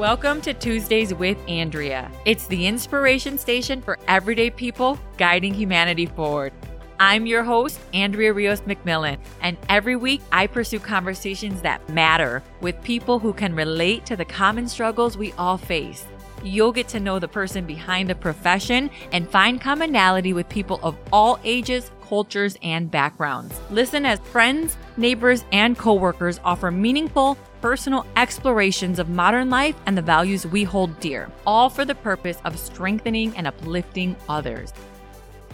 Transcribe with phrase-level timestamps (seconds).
[0.00, 2.10] Welcome to Tuesdays with Andrea.
[2.24, 6.54] It's the inspiration station for everyday people guiding humanity forward.
[6.98, 12.82] I'm your host, Andrea Rios McMillan, and every week I pursue conversations that matter with
[12.82, 16.06] people who can relate to the common struggles we all face.
[16.42, 20.96] You'll get to know the person behind the profession and find commonality with people of
[21.12, 23.60] all ages, cultures, and backgrounds.
[23.68, 30.02] Listen as friends, neighbors, and coworkers offer meaningful, personal explorations of modern life and the
[30.02, 34.72] values we hold dear, all for the purpose of strengthening and uplifting others.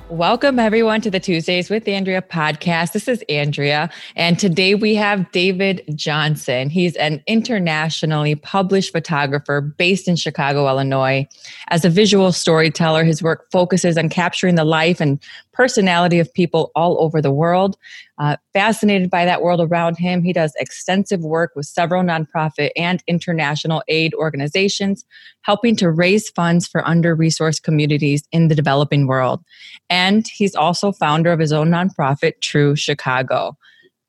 [0.09, 2.93] Welcome, everyone, to the Tuesdays with Andrea podcast.
[2.93, 6.71] This is Andrea, and today we have David Johnson.
[6.71, 11.27] He's an internationally published photographer based in Chicago, Illinois.
[11.71, 15.19] As a visual storyteller, his work focuses on capturing the life and
[15.53, 17.77] personality of people all over the world.
[18.19, 23.03] Uh, fascinated by that world around him, he does extensive work with several nonprofit and
[23.07, 25.05] international aid organizations,
[25.43, 29.45] helping to raise funds for under resourced communities in the developing world.
[29.91, 33.57] And he's also founder of his own nonprofit, True Chicago.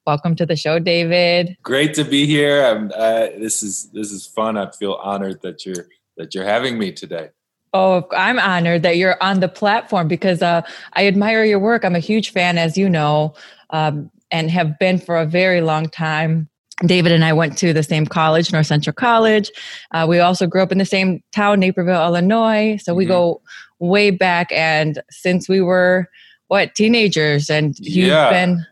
[0.05, 1.57] Welcome to the show, David.
[1.63, 2.89] Great to be here.
[2.95, 4.57] Uh, this is this is fun.
[4.57, 7.31] I feel honored that you're that you're having me today.
[7.73, 10.61] Oh, I'm honored that you're on the platform because uh,
[10.93, 11.83] I admire your work.
[11.83, 13.33] I'm a huge fan, as you know,
[13.71, 16.49] um, and have been for a very long time.
[16.85, 19.51] David and I went to the same college, North Central College.
[19.91, 22.77] Uh, we also grew up in the same town, Naperville, Illinois.
[22.77, 23.13] So we mm-hmm.
[23.13, 23.41] go
[23.79, 24.51] way back.
[24.51, 26.07] And since we were
[26.47, 28.29] what teenagers, and you've yeah.
[28.29, 28.65] been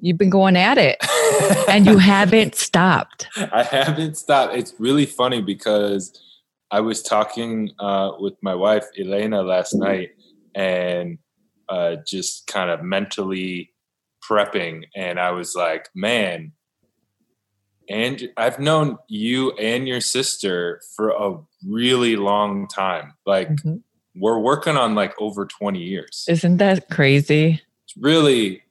[0.00, 0.98] you've been going at it,
[1.68, 3.28] and you haven't stopped.
[3.36, 4.56] I haven't stopped.
[4.56, 6.18] It's really funny because
[6.70, 10.10] I was talking uh, with my wife Elena last night,
[10.54, 11.18] and
[11.68, 13.70] uh, just kind of mentally
[14.28, 16.52] prepping, and I was like, man.
[17.86, 21.36] And I've known you and your sister for a
[21.68, 23.12] really long time.
[23.26, 23.76] Like mm-hmm.
[24.14, 26.24] we're working on like over 20 years.
[26.26, 27.60] Isn't that crazy?
[27.84, 28.64] It's really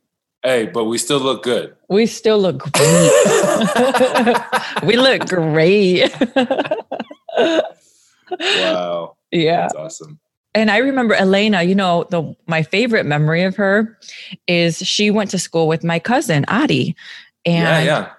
[0.43, 1.75] Hey, but we still look good.
[1.87, 2.73] We still look great.
[4.83, 6.13] we look great
[8.39, 9.15] wow.
[9.31, 9.61] Yeah.
[9.61, 10.19] That's awesome.
[10.55, 13.97] And I remember Elena, you know, the my favorite memory of her
[14.47, 16.95] is she went to school with my cousin Adi.
[17.45, 18.09] And yeah, yeah.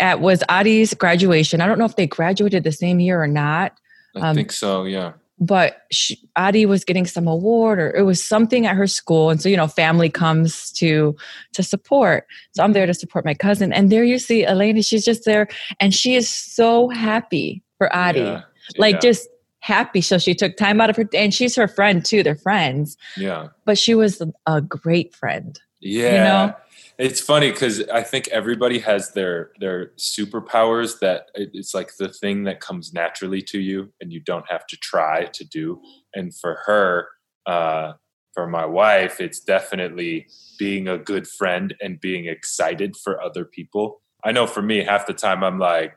[0.00, 1.60] At was Adi's graduation.
[1.60, 3.78] I don't know if they graduated the same year or not.
[4.16, 5.12] I um, think so, yeah.
[5.38, 9.30] But she, Adi was getting some award or it was something at her school.
[9.30, 11.14] And so, you know, family comes to
[11.52, 12.26] to support.
[12.52, 13.72] So I'm there to support my cousin.
[13.72, 15.46] And there you see Elena, she's just there
[15.78, 18.20] and she is so happy for Adi.
[18.20, 18.42] Yeah,
[18.78, 19.28] like just
[19.64, 20.02] happy.
[20.02, 22.22] So she took time out of her, and she's her friend too.
[22.22, 22.98] They're friends.
[23.16, 23.48] Yeah.
[23.64, 25.58] But she was a great friend.
[25.80, 26.10] Yeah.
[26.10, 26.56] You know?
[26.98, 32.44] It's funny because I think everybody has their their superpowers that it's like the thing
[32.44, 35.80] that comes naturally to you and you don't have to try to do.
[36.14, 37.08] And for her,
[37.46, 37.94] uh,
[38.32, 44.02] for my wife, it's definitely being a good friend and being excited for other people.
[44.24, 45.94] I know for me, half the time I'm like,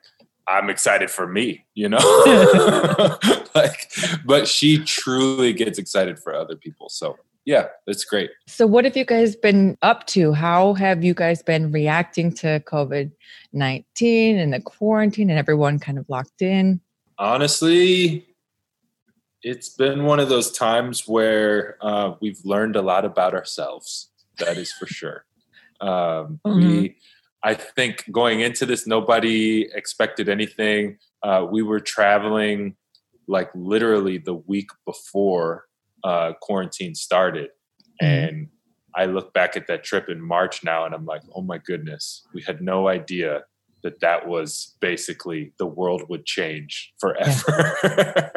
[0.48, 1.98] I'm excited for me, you know?
[3.56, 3.92] like,
[4.26, 6.90] but she truly gets excited for other people.
[6.90, 8.30] So yeah, it's great.
[8.46, 10.34] So what have you guys been up to?
[10.34, 13.12] How have you guys been reacting to COVID
[13.54, 16.82] 19 and the quarantine and everyone kind of locked in?
[17.18, 18.28] Honestly,
[19.44, 24.10] it's been one of those times where uh, we've learned a lot about ourselves.
[24.40, 25.24] That is for sure.
[25.80, 26.60] Um, mm-hmm.
[26.60, 26.98] We
[27.44, 30.98] I think going into this, nobody expected anything.
[31.24, 32.76] Uh, we were traveling
[33.28, 35.66] like literally the week before
[36.04, 37.50] uh, quarantine started.
[38.02, 38.06] Mm-hmm.
[38.06, 38.48] And
[38.96, 42.26] I look back at that trip in March now and I'm like, oh my goodness,
[42.34, 43.44] we had no idea
[43.84, 47.78] that that was basically the world would change forever.
[47.84, 48.30] Yeah.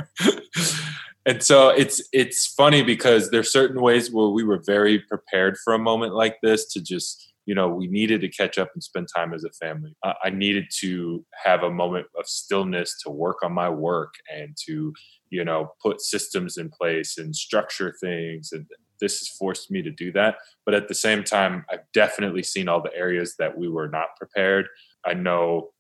[1.26, 5.72] and so it's it's funny because there's certain ways where we were very prepared for
[5.72, 9.08] a moment like this to just you know we needed to catch up and spend
[9.12, 9.92] time as a family.
[10.04, 14.92] I needed to have a moment of stillness to work on my work and to
[15.30, 18.66] you know put systems in place and structure things and
[19.00, 20.36] this has forced me to do that.
[20.64, 24.14] But at the same time i've definitely seen all the areas that we were not
[24.16, 24.66] prepared.
[25.04, 25.70] I know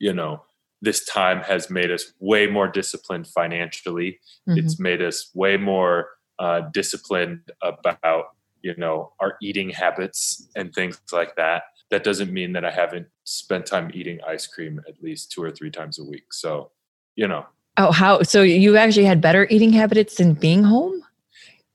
[0.00, 0.42] you know
[0.82, 4.18] this time has made us way more disciplined financially.
[4.48, 4.58] Mm-hmm.
[4.58, 6.08] it's made us way more
[6.40, 8.24] uh, disciplined about
[8.62, 13.06] you know our eating habits and things like that that doesn't mean that i haven't
[13.28, 16.32] spent time eating ice cream at least two or three times a week.
[16.32, 16.70] So
[17.14, 17.46] you know.
[17.76, 21.02] Oh how so you actually had better eating habits than being home?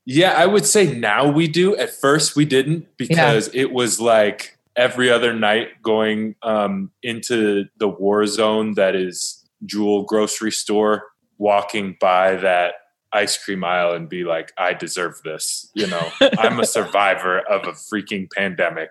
[0.06, 1.76] Yeah i would say now we do.
[1.78, 3.62] At first we didn't because yeah.
[3.62, 10.04] it was like every other night going um, into the war zone that is Jewel
[10.04, 11.04] grocery store,
[11.38, 12.74] walking by that
[13.14, 15.70] ice cream aisle and be like, I deserve this.
[15.74, 18.90] You know, I'm a survivor of a freaking pandemic.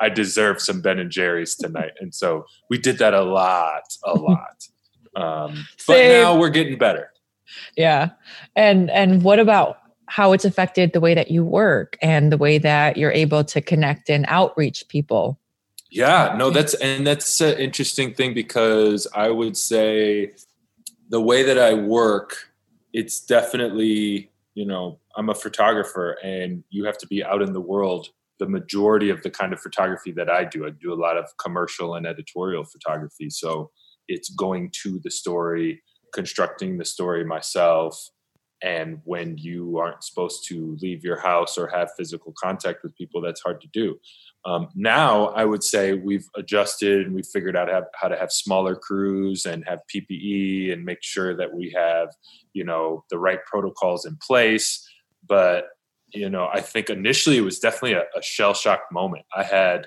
[0.00, 1.92] I deserve some Ben and Jerry's tonight.
[2.00, 4.66] And so we did that a lot, a lot.
[5.14, 7.12] Um, but now we're getting better.
[7.76, 8.10] Yeah.
[8.56, 12.58] And and what about how it's affected the way that you work and the way
[12.58, 15.38] that you're able to connect and outreach people?
[15.90, 20.32] Yeah, no, that's and that's an interesting thing because I would say
[21.10, 22.48] the way that I work,
[22.92, 27.60] it's definitely, you know, I'm a photographer and you have to be out in the
[27.60, 28.08] world
[28.38, 30.66] the majority of the kind of photography that I do.
[30.66, 33.30] I do a lot of commercial and editorial photography.
[33.30, 33.70] So
[34.08, 35.80] it's going to the story,
[36.12, 38.08] constructing the story myself.
[38.62, 43.20] And when you aren't supposed to leave your house or have physical contact with people,
[43.20, 43.96] that's hard to do.
[44.44, 48.32] Um, now, I would say we've adjusted and we've figured out how, how to have
[48.32, 52.08] smaller crews and have PPE and make sure that we have,
[52.52, 54.84] you know, the right protocols in place.
[55.28, 55.66] But
[56.14, 59.24] you know, I think initially it was definitely a, a shell shock moment.
[59.34, 59.86] I had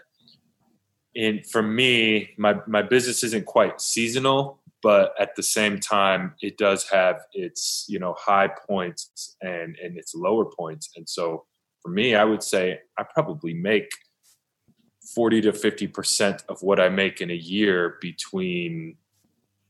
[1.14, 6.58] in for me, my my business isn't quite seasonal, but at the same time, it
[6.58, 10.90] does have its you know high points and and its lower points.
[10.96, 11.46] And so
[11.82, 13.90] for me, I would say I probably make
[15.14, 18.98] forty to fifty percent of what I make in a year between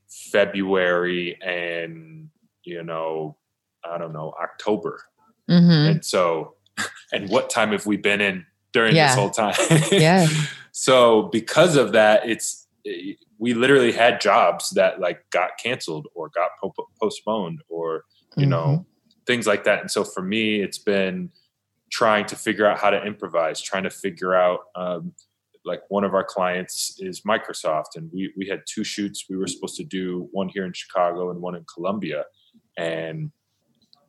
[0.08, 2.30] February and
[2.64, 3.36] you know
[3.84, 5.00] I don't know October
[5.50, 5.90] Mm-hmm.
[5.90, 6.54] And so,
[7.12, 9.08] and what time have we been in during yeah.
[9.08, 9.54] this whole time?
[9.92, 10.26] yeah.
[10.72, 12.66] So because of that, it's
[13.38, 18.04] we literally had jobs that like got canceled or got po- postponed or
[18.36, 18.50] you mm-hmm.
[18.50, 18.86] know
[19.26, 19.80] things like that.
[19.80, 21.30] And so for me, it's been
[21.90, 24.60] trying to figure out how to improvise, trying to figure out.
[24.74, 25.12] Um,
[25.66, 29.26] like one of our clients is Microsoft, and we we had two shoots.
[29.28, 32.24] We were supposed to do one here in Chicago and one in Columbia,
[32.78, 33.30] and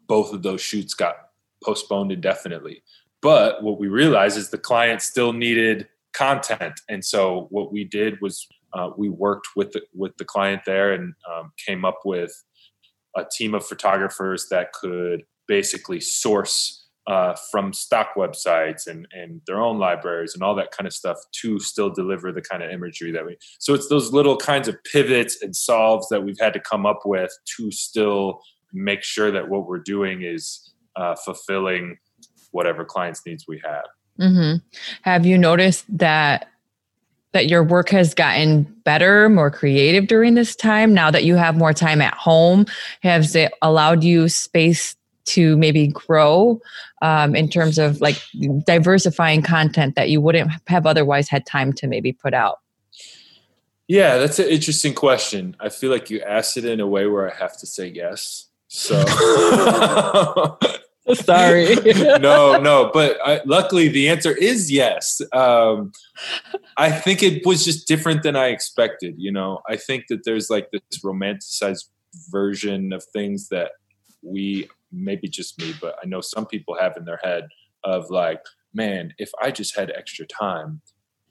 [0.08, 1.16] both of those shoots got
[1.64, 2.84] postponed indefinitely.
[3.22, 8.22] But what we realized is the client still needed content, and so what we did
[8.22, 12.32] was uh, we worked with the, with the client there and um, came up with
[13.16, 19.62] a team of photographers that could basically source uh, from stock websites and, and their
[19.62, 23.12] own libraries and all that kind of stuff to still deliver the kind of imagery
[23.12, 26.60] that we so it's those little kinds of pivots and solves that we've had to
[26.60, 28.42] come up with to still
[28.74, 31.98] make sure that what we're doing is uh, fulfilling
[32.52, 33.86] whatever clients needs we have
[34.20, 34.58] mm-hmm.
[35.02, 36.50] have you noticed that
[37.34, 41.56] that your work has gotten better more creative during this time now that you have
[41.56, 42.66] more time at home
[43.02, 46.60] has it allowed you space to maybe grow
[47.02, 48.22] um, in terms of like
[48.66, 52.60] diversifying content that you wouldn't have otherwise had time to maybe put out
[53.88, 57.32] yeah that's an interesting question i feel like you asked it in a way where
[57.32, 59.04] i have to say yes so
[61.14, 61.76] Sorry.
[62.20, 65.22] no, no, but I, luckily the answer is yes.
[65.32, 65.92] Um,
[66.76, 69.16] I think it was just different than I expected.
[69.18, 71.86] You know, I think that there's like this romanticized
[72.30, 73.72] version of things that
[74.22, 74.70] we,
[75.04, 77.48] maybe just me, but I know some people have in their head
[77.84, 78.42] of like,
[78.74, 80.82] man, if I just had extra time,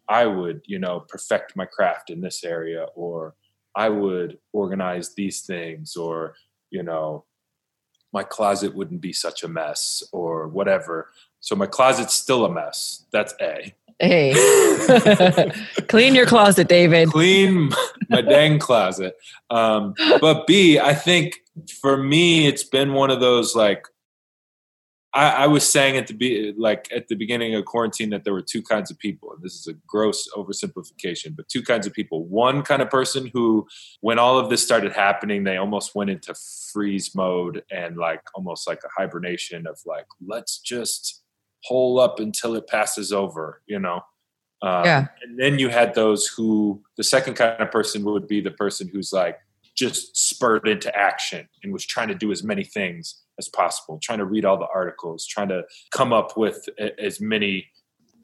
[0.09, 3.35] I would, you know, perfect my craft in this area, or
[3.75, 6.35] I would organize these things, or,
[6.70, 7.25] you know,
[8.13, 11.11] my closet wouldn't be such a mess or whatever.
[11.46, 13.05] So my closet's still a mess.
[13.12, 13.72] That's A.
[14.00, 14.34] Hey,
[15.86, 17.08] clean your closet, David.
[17.08, 17.70] Clean
[18.08, 19.17] my dang closet.
[19.48, 21.36] Um, but B, I think
[21.81, 23.86] for me, it's been one of those like
[25.15, 28.32] I, I, was saying at the be like at the beginning of quarantine that there
[28.32, 31.93] were two kinds of people, and this is a gross oversimplification, but two kinds of
[31.93, 32.24] people.
[32.24, 33.69] One kind of person who,
[34.00, 36.34] when all of this started happening, they almost went into
[36.72, 41.22] freeze mode and like almost like a hibernation of like, let's just
[41.67, 44.01] hole up until it passes over, you know.
[44.63, 45.06] Um, yeah.
[45.23, 48.89] And then you had those who, the second kind of person would be the person
[48.89, 49.39] who's like
[49.77, 54.19] just spurred into action and was trying to do as many things as possible, trying
[54.19, 56.69] to read all the articles, trying to come up with
[56.99, 57.67] as many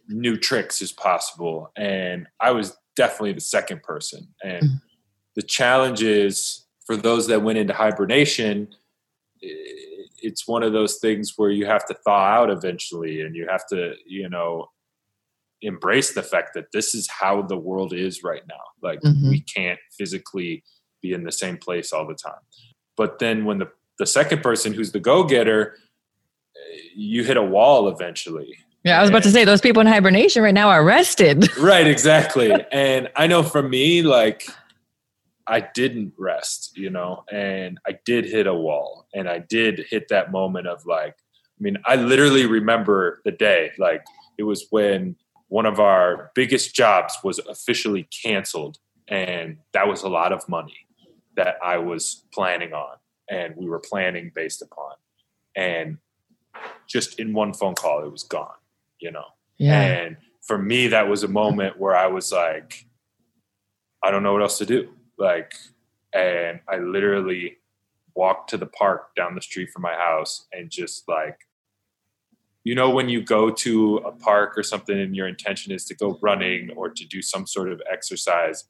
[0.08, 1.70] new tricks as possible.
[1.76, 4.28] And I was definitely the second person.
[4.42, 4.76] And mm-hmm.
[5.36, 8.68] the challenge is for those that went into hibernation,
[10.22, 13.66] it's one of those things where you have to thaw out eventually and you have
[13.68, 14.66] to, you know,
[15.60, 18.54] embrace the fact that this is how the world is right now.
[18.82, 19.28] Like mm-hmm.
[19.28, 20.64] we can't physically
[21.00, 22.40] be in the same place all the time.
[22.96, 25.76] But then when the the second person who's the go-getter
[26.96, 30.42] you hit a wall eventually yeah i was about to say those people in hibernation
[30.42, 34.48] right now are rested right exactly and i know for me like
[35.46, 40.08] I didn't rest, you know, and I did hit a wall and I did hit
[40.08, 44.04] that moment of like, I mean, I literally remember the day, like
[44.38, 45.16] it was when
[45.48, 50.86] one of our biggest jobs was officially canceled and that was a lot of money
[51.36, 52.96] that I was planning on
[53.28, 54.94] and we were planning based upon.
[55.56, 55.98] And
[56.88, 58.54] just in one phone call, it was gone,
[58.98, 59.24] you know?
[59.58, 59.80] Yeah.
[59.80, 62.86] And for me, that was a moment where I was like,
[64.02, 64.90] I don't know what else to do.
[65.18, 65.54] Like,
[66.12, 67.58] and I literally
[68.14, 71.38] walked to the park down the street from my house and just like,
[72.64, 75.94] you know, when you go to a park or something and your intention is to
[75.94, 78.64] go running or to do some sort of exercise,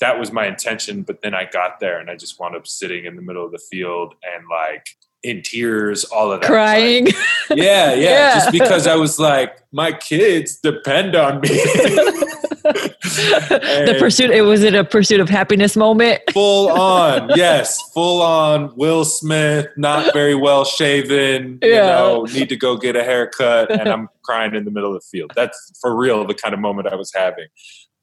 [0.00, 1.02] that was my intention.
[1.02, 3.52] But then I got there and I just wound up sitting in the middle of
[3.52, 4.86] the field and like
[5.22, 6.46] in tears, all of that.
[6.46, 7.06] Crying.
[7.06, 7.14] Like,
[7.50, 8.34] yeah, yeah, Yeah.
[8.34, 11.48] Just because I was like, my kids depend on me.
[12.68, 18.74] the pursuit it was it a pursuit of happiness moment full on, yes, full on.
[18.76, 21.58] Will Smith, not very well shaven.
[21.62, 21.86] You Yeah.
[21.86, 25.06] know, need to go get a haircut, and I'm crying in the middle of the
[25.18, 25.32] field.
[25.34, 27.46] That's for real the kind of moment I was having.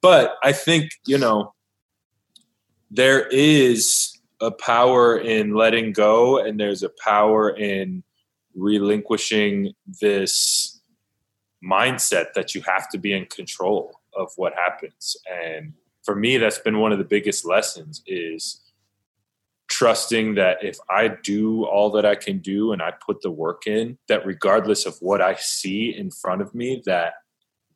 [0.02, 1.54] But I think you know
[2.90, 8.02] there is a power in letting go, and there's a power in
[8.54, 10.80] relinquishing this
[11.64, 15.16] mindset that you have to be in control of what happens.
[15.30, 15.74] And
[16.06, 18.62] for me that's been one of the biggest lessons is
[19.68, 23.66] trusting that if i do all that i can do and i put the work
[23.66, 27.14] in that regardless of what i see in front of me that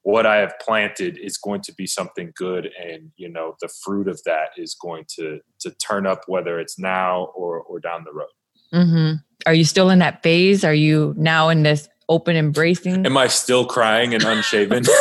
[0.02, 4.08] what i have planted is going to be something good and you know the fruit
[4.08, 8.12] of that is going to to turn up whether it's now or or down the
[8.12, 8.28] road.
[8.72, 9.16] Hmm
[9.46, 10.64] are you still in that phase?
[10.64, 13.06] Are you now in this open embracing?
[13.06, 14.84] Am i still crying and unshaven?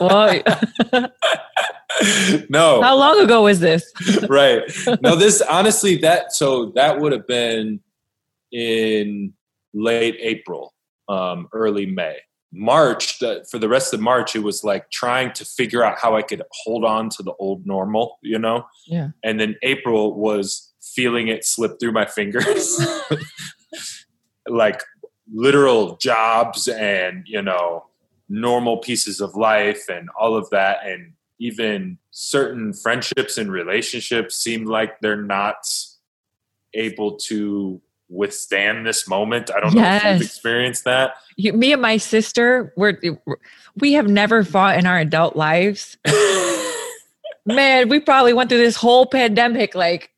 [0.00, 0.42] Well
[2.48, 2.82] no.
[2.82, 3.84] how long ago was this?
[4.28, 4.62] Right.
[5.02, 7.80] No, this honestly that so that would have been
[8.52, 9.32] in
[9.72, 10.74] late April,
[11.08, 12.18] um, early May.
[12.52, 16.16] March, the, for the rest of March, it was like trying to figure out how
[16.16, 18.66] I could hold on to the old normal, you know?
[18.86, 19.08] Yeah.
[19.22, 22.84] And then April was feeling it slip through my fingers.
[24.48, 24.82] like
[25.32, 27.86] literal jobs and, you know,
[28.28, 30.78] normal pieces of life and all of that.
[30.84, 35.66] And even certain friendships and relationships seem like they're not
[36.74, 37.80] able to
[38.10, 39.50] withstand this moment.
[39.54, 41.14] I don't know if you've experienced that.
[41.36, 42.98] you, me and my sister we're
[43.76, 45.96] we have never fought in our adult lives
[47.46, 50.10] man we probably went through this whole pandemic like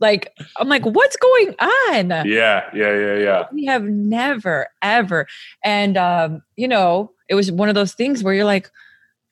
[0.00, 3.42] like i'm like what's going on yeah, yeah, yeah, yeah.
[3.52, 5.26] we have never ever
[5.64, 8.70] and um you know it was one of those things where you're like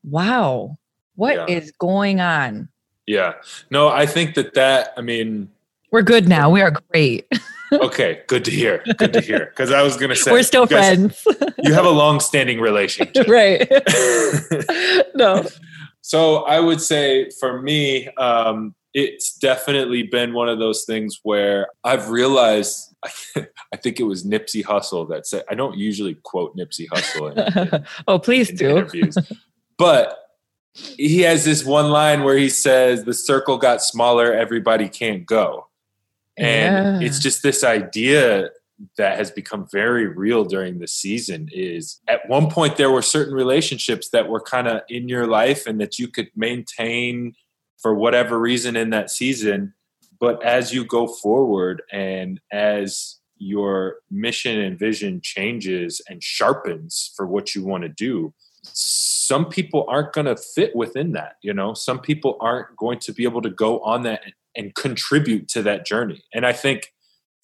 [0.03, 0.77] wow
[1.15, 1.71] what is Yeah.
[1.79, 2.69] going on
[3.07, 3.35] Yeah.
[3.71, 5.49] No, I think that that, I mean,
[5.97, 7.27] we're good now we are great
[7.73, 8.85] okay, good to hear.
[8.97, 9.47] Good to hear.
[9.47, 11.27] Because I was going to say, we're still friends
[11.59, 13.27] You have a long standing relationship.
[13.29, 13.67] right
[15.15, 15.43] no
[16.03, 21.69] so I would say for me, um, it's definitely been one of those things where
[21.83, 22.95] I've realized.
[23.73, 25.45] I think it was Nipsey Hussle that said.
[25.51, 29.17] I don't usually quote Nipsey Hussle in, in, oh please in do interviews,
[29.79, 30.19] but
[30.75, 34.33] he has this one line where he says, "The circle got smaller.
[34.33, 35.67] Everybody can't go."
[36.37, 37.07] And Yeah.
[37.07, 38.51] it's just this idea
[38.99, 43.35] that has become very real during the season is at one point there were certain
[43.35, 47.33] relationships that were kind of in your life and that you could maintain
[47.81, 49.73] for whatever reason in that season
[50.21, 57.27] but as you go forward and as your mission and vision changes and sharpens for
[57.27, 61.73] what you want to do some people aren't going to fit within that you know
[61.73, 64.21] some people aren't going to be able to go on that
[64.57, 66.93] and, contribute to that journey and i think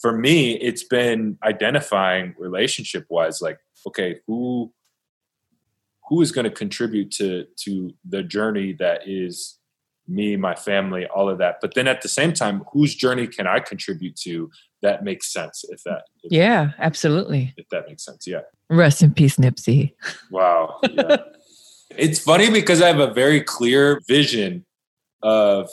[0.01, 4.73] for me it's been identifying relationship wise like okay who
[6.09, 9.59] who is going to contribute to to the journey that is
[10.09, 13.47] me my family all of that but then at the same time whose journey can
[13.47, 14.51] i contribute to
[14.83, 19.15] that makes sense if that if, yeah absolutely if that makes sense yeah rest in
[19.15, 19.93] peace nipsey
[20.31, 20.81] Wow.
[20.91, 21.17] Yeah.
[21.97, 24.65] it's funny because I have a very clear vision
[25.23, 25.71] of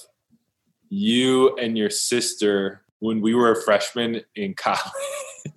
[0.89, 4.81] you and your sister when we were freshmen in college.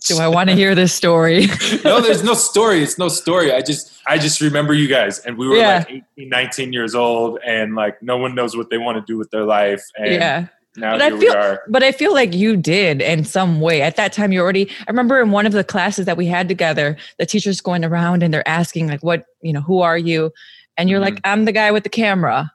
[0.07, 1.47] do i want to hear this story
[1.85, 2.83] no, there's no story.
[2.83, 3.53] It's no story.
[3.53, 5.79] I just I just remember you guys and we were Yeah.
[5.79, 9.19] like 18, 19 years old and like no one knows what they want to do
[9.19, 9.83] with their life.
[9.97, 10.47] And yeah
[10.77, 11.59] now But I feel-.
[11.69, 13.83] But I feel like you did in some way.
[13.83, 14.69] At that time, you already.
[14.71, 18.23] I remember in one of the classes that we had together, the teachers going around
[18.23, 19.61] and they're asking like, "What you know?
[19.61, 20.33] Who are you?"
[20.77, 21.15] And you're mm-hmm.
[21.15, 22.53] like, "I'm the guy with the camera."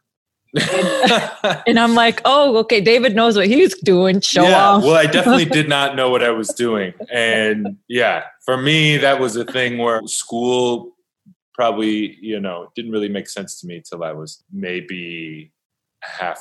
[1.67, 4.21] And I'm like, oh, okay, David knows what he's doing.
[4.21, 4.83] Show yeah, off.
[4.83, 6.93] well, I definitely did not know what I was doing.
[7.11, 10.95] And yeah, for me, that was a thing where school
[11.53, 15.51] probably, you know, didn't really make sense to me till I was maybe
[16.01, 16.39] half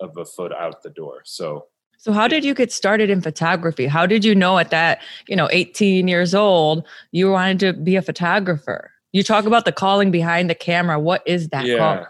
[0.00, 1.22] of a foot out the door.
[1.24, 1.66] So
[2.02, 3.86] so how did you get started in photography?
[3.86, 7.94] How did you know at that, you know, 18 years old, you wanted to be
[7.94, 8.90] a photographer?
[9.12, 10.98] You talk about the calling behind the camera.
[10.98, 11.78] What is that yeah.
[11.78, 12.06] call?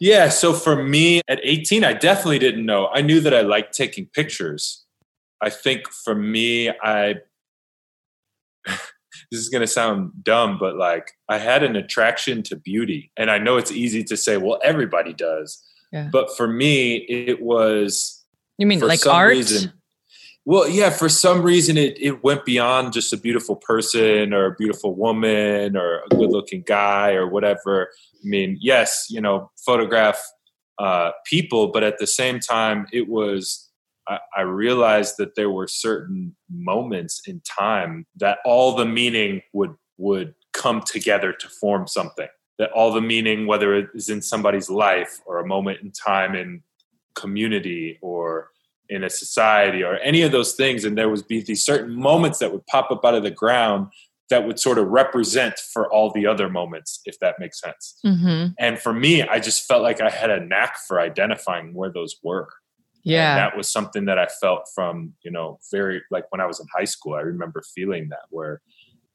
[0.00, 2.88] Yeah, so for me at 18, I definitely didn't know.
[2.92, 4.84] I knew that I liked taking pictures.
[5.40, 7.16] I think for me, I
[8.66, 13.10] this is going to sound dumb, but like I had an attraction to beauty.
[13.16, 15.62] And I know it's easy to say, well, everybody does.
[15.92, 16.08] Yeah.
[16.12, 18.24] But for me, it was
[18.58, 19.30] You mean like art?
[19.30, 19.72] reason-
[20.48, 24.54] well, yeah, for some reason it, it went beyond just a beautiful person or a
[24.54, 27.90] beautiful woman or a good looking guy or whatever.
[28.14, 30.18] I mean, yes, you know, photograph
[30.78, 33.68] uh, people, but at the same time, it was,
[34.08, 39.74] I, I realized that there were certain moments in time that all the meaning would,
[39.98, 42.28] would come together to form something.
[42.58, 46.34] That all the meaning, whether it is in somebody's life or a moment in time
[46.34, 46.62] in
[47.14, 48.48] community or
[48.88, 52.38] in a society or any of those things and there would be these certain moments
[52.38, 53.88] that would pop up out of the ground
[54.30, 58.52] that would sort of represent for all the other moments if that makes sense Mm-hmm.
[58.58, 62.16] and for me i just felt like i had a knack for identifying where those
[62.22, 62.48] were
[63.04, 63.30] Yeah.
[63.32, 66.60] and that was something that i felt from you know very like when i was
[66.60, 68.60] in high school i remember feeling that where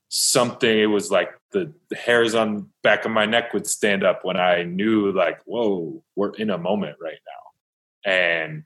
[0.09, 4.03] something it was like the, the hairs on the back of my neck would stand
[4.03, 8.63] up when i knew like whoa we're in a moment right now and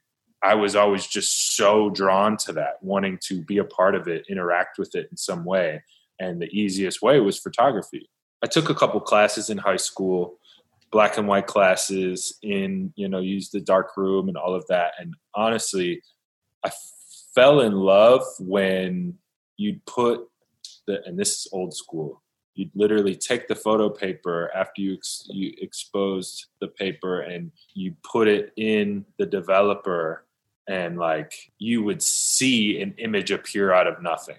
[0.47, 4.25] i was always just so drawn to that wanting to be a part of it
[4.29, 5.83] interact with it in some way.
[6.19, 8.09] And the easiest way was photography.
[8.41, 10.39] I took a couple classes in high school
[10.89, 14.93] black and white classes in you know use the dark room and all of that.
[14.99, 16.01] And honestly
[16.63, 16.71] i
[17.35, 19.15] fell in love when
[19.57, 20.27] you'd put
[20.87, 22.23] the and this is old school
[22.55, 27.93] you'd literally take the photo paper after you ex, you exposed the paper and you
[28.03, 30.26] put it in the developer
[30.67, 34.37] and like you would see an image appear out of nothing.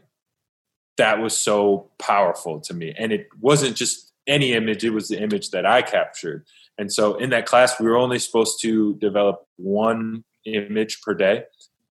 [0.97, 2.95] That was so powerful to me.
[2.99, 6.45] And it wasn't just any image it was the image that i captured.
[6.77, 11.45] And so in that class we were only supposed to develop one image per day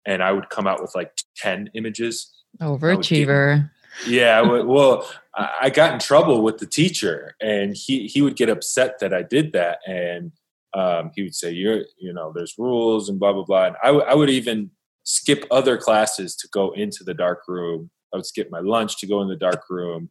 [0.07, 2.33] and i would come out with like 10 images.
[2.61, 3.71] Overachiever.
[4.07, 8.49] yeah, well, I I got in trouble with the teacher, and he he would get
[8.49, 10.33] upset that I did that, and
[10.75, 13.91] um, he would say, "You're, you know, there's rules and blah blah blah." And I
[13.91, 14.71] would- I would even
[15.05, 17.91] skip other classes to go into the dark room.
[18.13, 20.11] I would skip my lunch to go in the dark room,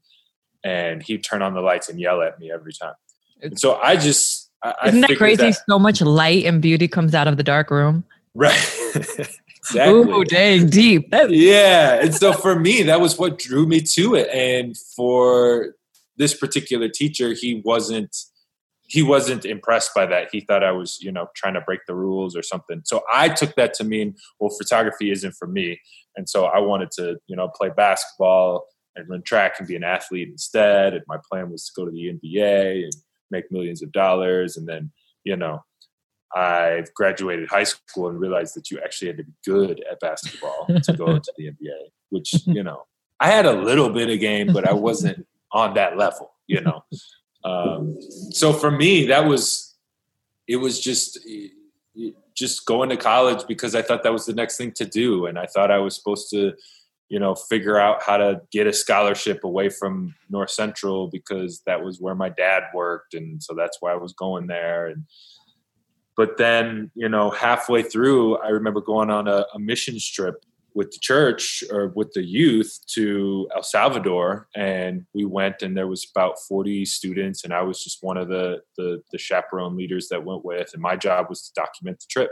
[0.63, 2.95] and he'd turn on the lights and yell at me every time.
[3.41, 5.57] And so I just, I, I Isn't that figured crazy?
[5.67, 8.03] So much light and beauty comes out of the dark room.
[8.35, 8.53] right?
[8.95, 9.79] exactly.
[9.89, 11.09] Ooh, dang, deep.
[11.11, 15.75] That- yeah and so for me that was what drew me to it and for
[16.17, 18.15] this particular teacher he wasn't
[18.91, 20.27] he wasn't impressed by that.
[20.33, 22.81] He thought i was you know trying to break the rules or something.
[22.83, 25.79] So i took that to mean well photography isn't for me.
[26.15, 29.85] And so i wanted to you know play basketball and run track and be an
[29.85, 30.93] athlete instead.
[30.93, 32.93] And my plan was to go to the nba and
[33.29, 34.57] make millions of dollars.
[34.57, 34.91] And then
[35.23, 35.63] you know
[36.33, 40.65] I graduated high school and realized that you actually had to be good at basketball
[40.67, 42.83] to go to the NBA, which, you know,
[43.19, 46.85] I had a little bit of game, but I wasn't on that level, you know.
[47.43, 47.97] Um,
[48.31, 49.75] so for me, that was,
[50.47, 51.19] it was just,
[52.35, 55.25] just going to college because I thought that was the next thing to do.
[55.25, 56.53] And I thought I was supposed to,
[57.09, 61.83] you know, figure out how to get a scholarship away from North Central because that
[61.83, 63.13] was where my dad worked.
[63.13, 64.87] And so that's why I was going there.
[64.87, 65.05] And,
[66.17, 70.91] but then you know halfway through i remember going on a, a mission trip with
[70.91, 76.07] the church or with the youth to el salvador and we went and there was
[76.15, 80.23] about 40 students and i was just one of the the, the chaperone leaders that
[80.23, 82.31] went with and my job was to document the trip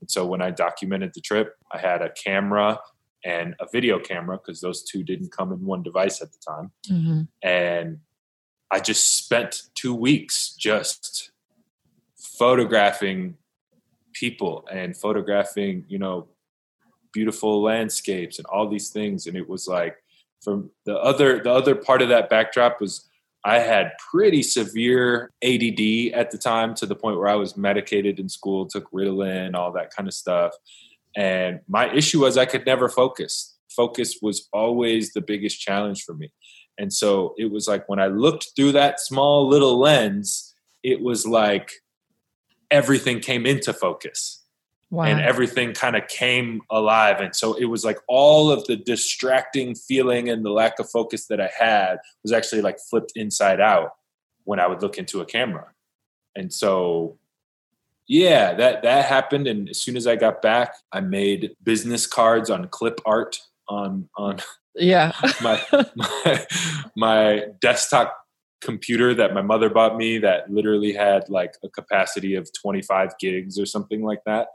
[0.00, 2.78] and so when i documented the trip i had a camera
[3.24, 6.70] and a video camera because those two didn't come in one device at the time
[6.90, 7.28] Mhm.
[7.42, 7.98] and
[8.70, 11.30] I just spent two weeks just
[12.16, 13.36] photographing
[14.12, 16.28] people and photographing, you know,
[17.14, 19.26] beautiful landscapes and all these things.
[19.26, 19.96] And it was like
[20.42, 23.08] from the other the other part of that backdrop was
[23.44, 28.18] I had pretty severe ADD at the time to the point where I was medicated
[28.18, 30.54] in school, took Ritalin, all that kind of stuff.
[31.14, 33.56] And my issue was I could never focus.
[33.74, 36.32] Focus was always the biggest challenge for me.
[36.78, 41.26] And so it was like when I looked through that small little lens, it was
[41.26, 41.70] like
[42.70, 44.43] everything came into focus.
[44.90, 45.04] Wow.
[45.04, 47.20] And everything kind of came alive.
[47.20, 51.26] And so it was like all of the distracting feeling and the lack of focus
[51.26, 53.90] that I had was actually like flipped inside out
[54.44, 55.66] when I would look into a camera.
[56.36, 57.18] And so
[58.06, 62.50] yeah, that that happened and as soon as I got back, I made business cards
[62.50, 64.38] on clip art on on
[64.74, 65.62] yeah my,
[65.94, 66.46] my
[66.96, 68.23] my desktop
[68.64, 73.58] computer that my mother bought me that literally had like a capacity of 25 gigs
[73.58, 74.48] or something like that.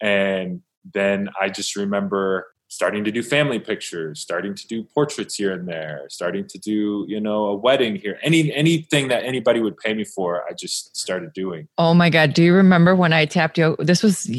[0.00, 5.52] And then i just remember starting to do family pictures starting to do portraits here
[5.52, 9.76] and there starting to do you know a wedding here any anything that anybody would
[9.76, 11.68] pay me for i just started doing.
[11.78, 14.30] Oh my god do you remember when i tapped you this was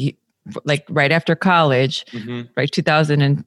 [0.64, 2.42] like right after college mm-hmm.
[2.56, 3.44] right 2000 and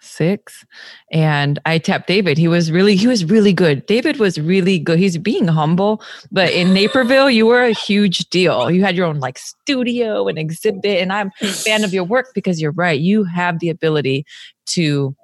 [0.00, 0.64] six
[1.10, 2.38] and i tapped david.
[2.38, 3.84] He was really he was really good.
[3.86, 4.98] David was really good.
[4.98, 8.70] He's being humble but in naperville you were a huge deal.
[8.70, 12.28] You had your own like studio and exhibit and i'm a fan of your work
[12.34, 13.00] because you're right.
[13.00, 14.24] You have the ability
[14.66, 15.16] to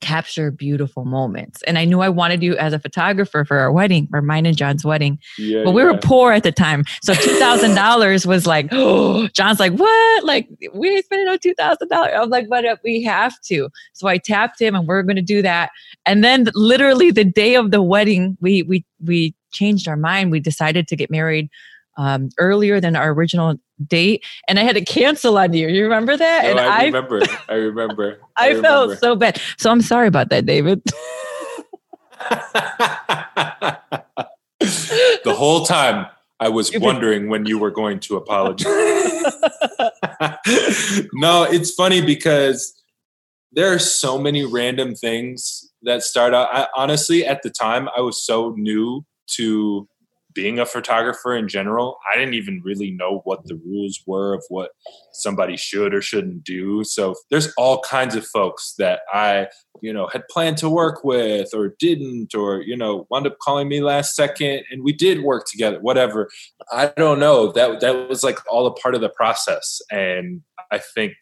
[0.00, 1.62] capture beautiful moments.
[1.62, 4.56] And I knew I wanted you as a photographer for our wedding, for mine and
[4.56, 5.18] John's wedding.
[5.38, 5.92] Yeah, but we yeah.
[5.92, 6.84] were poor at the time.
[7.02, 10.24] So $2,000 was like, oh, John's like, what?
[10.24, 11.90] Like, we ain't spending no $2,000.
[11.90, 13.68] I was like, but uh, we have to.
[13.94, 15.70] So I tapped him and we're going to do that.
[16.04, 20.30] And then literally the day of the wedding, we, we, we changed our mind.
[20.30, 21.48] We decided to get married
[21.96, 23.56] um, earlier than our original
[23.86, 25.68] date and I had to cancel on you.
[25.68, 26.44] You remember that?
[26.44, 27.22] No, and I remember.
[27.48, 28.20] I, remember.
[28.36, 29.40] I, I felt so bad.
[29.58, 30.82] So I'm sorry about that, David.
[35.24, 36.06] the whole time
[36.40, 38.66] I was wondering when you were going to apologize.
[41.12, 42.74] no, it's funny because
[43.52, 46.48] there are so many random things that start out.
[46.52, 49.04] I, honestly, at the time, I was so new
[49.36, 49.88] to
[50.36, 54.44] being a photographer in general, I didn't even really know what the rules were of
[54.50, 54.72] what
[55.14, 56.84] somebody should or shouldn't do.
[56.84, 59.48] So there's all kinds of folks that I,
[59.80, 63.66] you know, had planned to work with or didn't, or, you know, wound up calling
[63.66, 66.28] me last second and we did work together, whatever.
[66.70, 67.50] I don't know.
[67.50, 69.80] That that was like all a part of the process.
[69.90, 71.14] And I think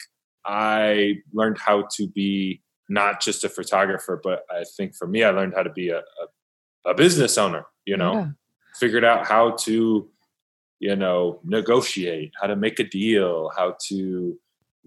[0.44, 5.30] I learned how to be not just a photographer, but I think for me, I
[5.30, 8.14] learned how to be a, a, a business owner, you know.
[8.14, 8.26] Yeah
[8.74, 10.08] figured out how to
[10.80, 14.38] you know negotiate how to make a deal how to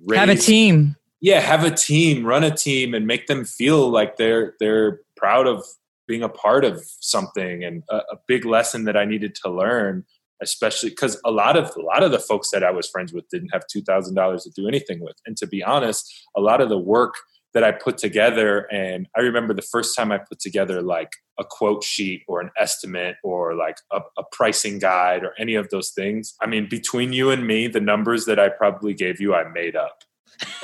[0.06, 0.96] raise, have a team.
[1.22, 5.48] Yeah have a team run a team and make them feel like they're they're proud
[5.48, 5.66] of
[6.08, 10.06] being a part of something and a, a big lesson that i needed to learn
[10.42, 13.28] especially because a lot of a lot of the folks that i was friends with
[13.30, 15.16] didn't have $2000 to do anything with.
[15.26, 17.16] And to be honest a lot of the work
[17.54, 18.68] that I put together.
[18.72, 22.52] And I remember the first time I put together like a quote sheet or an
[22.58, 26.36] estimate or like a, a, pricing guide or any of those things.
[26.42, 29.76] I mean, between you and me, the numbers that I probably gave you, I made
[29.76, 30.04] up.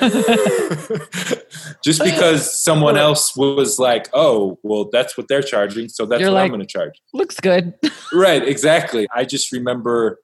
[1.82, 5.88] Just because someone else was like, oh, well, that's what they're charging.
[5.88, 7.00] So that's You're what like, I'm going to charge.
[7.12, 7.74] Looks good.
[8.12, 9.08] right, exactly.
[9.14, 10.20] I just remember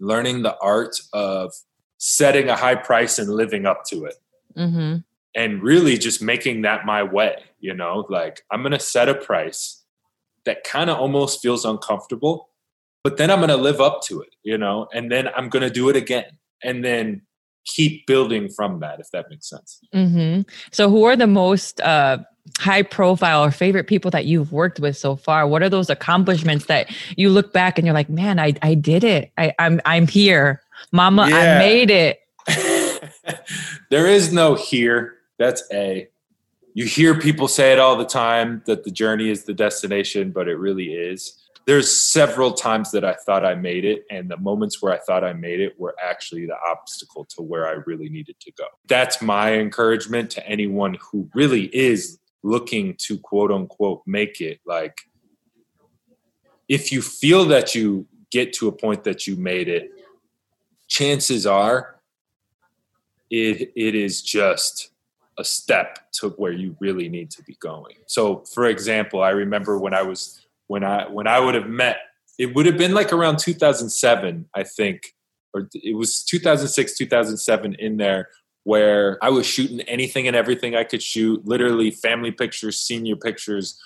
[0.00, 1.52] learning the art of
[1.98, 4.14] setting a high price and living up to it.
[4.56, 4.96] Mm-hmm
[5.34, 8.04] and really just making that my way you know?
[8.08, 9.82] Like i'm going to set a price
[10.44, 12.50] that kind of almost feels uncomfortable
[13.04, 14.88] but then i'm going to live up to it you know?
[14.92, 17.22] And then i'm going to do it again and then
[17.64, 19.80] keep building from that if that makes sense.
[19.94, 20.42] Mm-hmm.
[20.72, 22.18] so who are the most uh,
[22.58, 25.46] high profile or favorite people that you've worked with so far?
[25.46, 29.04] What are those accomplishments that you look back and you're like man i, I did
[29.04, 29.30] it.
[29.38, 30.62] I, I'm, I'm here.
[30.90, 31.36] Mama yeah.
[31.36, 32.18] i made it.
[33.90, 36.08] There is no here that's A.
[36.74, 40.48] You hear people say it all the time that the journey is the destination, but
[40.48, 41.38] it really is.
[41.66, 45.22] There's several times that I thought I made it, and the moments where I thought
[45.22, 48.64] I made it were actually the obstacle to where I really needed to go.
[48.88, 54.60] That's my encouragement to anyone who really is looking to quote unquote make it.
[54.66, 54.98] Like,
[56.68, 59.90] if you feel that you get to a point that you made it,
[60.88, 62.00] chances are
[63.32, 64.91] it, it is just
[65.42, 67.96] a step to where you really need to be going.
[68.06, 71.96] So for example, I remember when I was when I when I would have met
[72.38, 75.14] it would have been like around 2007, I think,
[75.52, 78.28] or it was 2006, 2007 in there
[78.64, 83.78] where I was shooting anything and everything I could shoot, literally family pictures, senior pictures,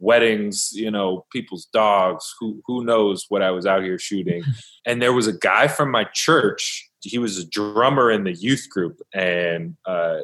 [0.00, 4.42] weddings, you know, people's dogs, who who knows what I was out here shooting.
[4.86, 8.68] and there was a guy from my church he was a drummer in the youth
[8.70, 10.18] group and uh,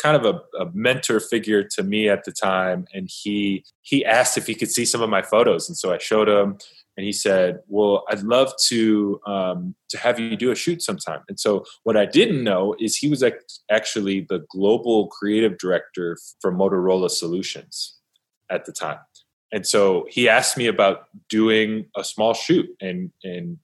[0.00, 4.38] kind of a, a, mentor figure to me at the time and he he asked
[4.38, 6.56] if he could see some of my photos and so i showed him
[7.00, 11.20] and he said, "Well, I'd love to um, to have you do a shoot sometime."
[11.28, 13.24] And so, what I didn't know is he was
[13.70, 17.96] actually the global creative director for Motorola Solutions
[18.50, 18.98] at the time.
[19.50, 23.56] And so he asked me about doing a small shoot, and and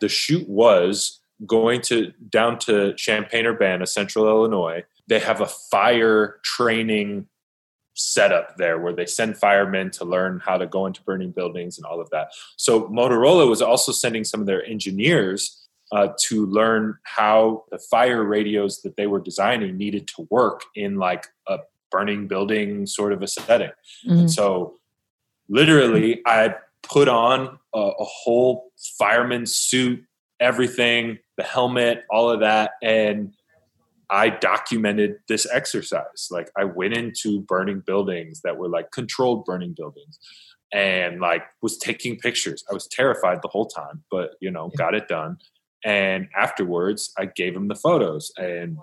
[0.00, 4.84] the shoot was going to down to Champaign Urbana, Central Illinois.
[5.08, 7.26] They have a fire training
[7.94, 11.86] setup there where they send firemen to learn how to go into burning buildings and
[11.86, 12.28] all of that.
[12.56, 18.22] So Motorola was also sending some of their engineers uh, to learn how the fire
[18.22, 21.58] radios that they were designing needed to work in like a
[21.90, 23.70] burning building sort of a setting.
[24.06, 24.18] Mm-hmm.
[24.18, 24.74] And so
[25.48, 30.04] literally I put on a, a whole fireman suit,
[30.40, 32.72] everything, the helmet, all of that.
[32.82, 33.32] And
[34.10, 36.28] I documented this exercise.
[36.30, 40.18] Like I went into burning buildings that were like controlled burning buildings
[40.72, 42.64] and like was taking pictures.
[42.70, 45.38] I was terrified the whole time, but you know, got it done.
[45.84, 48.78] And afterwards, I gave him the photos and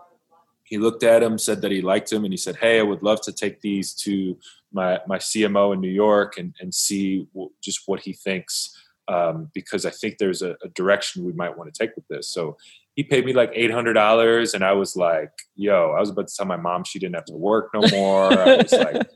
[0.64, 3.04] he looked at them, said that he liked them, and he said, "Hey, I would
[3.04, 4.38] love to take these to
[4.72, 8.76] my my CMO in New York and and see w- just what he thinks
[9.08, 12.28] um, because I think there's a, a, direction we might want to take with this."
[12.30, 12.58] So
[12.96, 16.28] he paid me like eight hundred dollars, and I was like, "Yo!" I was about
[16.28, 18.32] to tell my mom she didn't have to work no more.
[18.32, 19.08] I was like,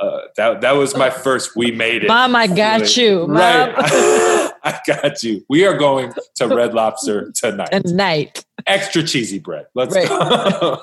[0.00, 1.56] uh, "That that was my first.
[1.56, 2.36] We made it, Mom.
[2.36, 3.74] I got like, you, right?
[4.64, 5.44] I got you.
[5.48, 7.70] We are going to Red Lobster tonight.
[7.70, 9.66] Tonight, extra cheesy bread.
[9.74, 10.08] Let's right.
[10.08, 10.82] go.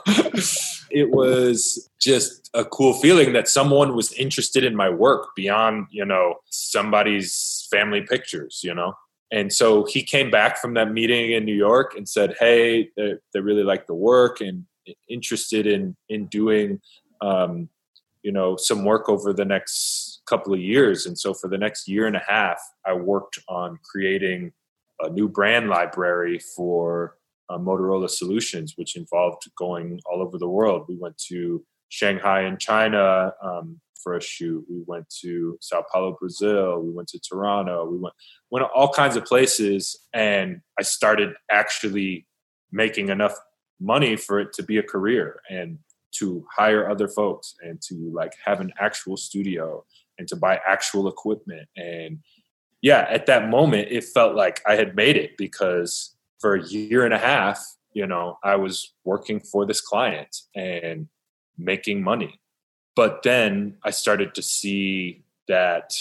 [0.92, 6.04] it was just a cool feeling that someone was interested in my work beyond you
[6.04, 8.60] know somebody's family pictures.
[8.62, 8.94] You know
[9.32, 13.14] and so he came back from that meeting in New York and said, "Hey, they,
[13.34, 14.66] they really like the work and
[15.08, 16.82] interested in in doing,
[17.22, 17.70] um,
[18.24, 21.88] you know, some work over the next couple of years." And so for the next
[21.88, 24.52] year and a half, I worked on creating
[25.02, 27.16] a new brand library for
[27.50, 30.86] uh, Motorola Solutions, which involved going all over the world.
[30.88, 34.66] We went to Shanghai in China, um, for a shoot.
[34.70, 36.80] We went to Sao Paulo, Brazil.
[36.80, 37.86] We went to Toronto.
[37.86, 38.16] We went
[38.50, 42.26] went all kinds of places, and I started actually
[42.72, 43.36] making enough
[43.80, 45.80] money for it to be a career and
[46.12, 49.84] to hire other folks and to like have an actual studio
[50.18, 52.20] and to buy actual equipment and
[52.82, 57.06] yeah at that moment it felt like i had made it because for a year
[57.06, 61.08] and a half you know i was working for this client and
[61.58, 62.40] making money
[62.96, 65.94] but then I started to see that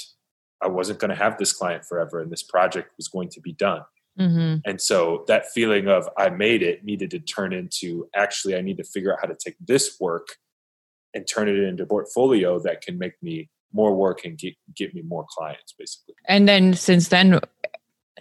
[0.62, 3.52] I wasn't going to have this client forever and this project was going to be
[3.52, 3.82] done.
[4.18, 4.56] Mm-hmm.
[4.64, 8.76] And so that feeling of I made it needed to turn into actually, I need
[8.78, 10.26] to figure out how to take this work
[11.14, 14.94] and turn it into a portfolio that can make me more work and get, get
[14.94, 16.14] me more clients basically.
[16.26, 17.38] And then since then,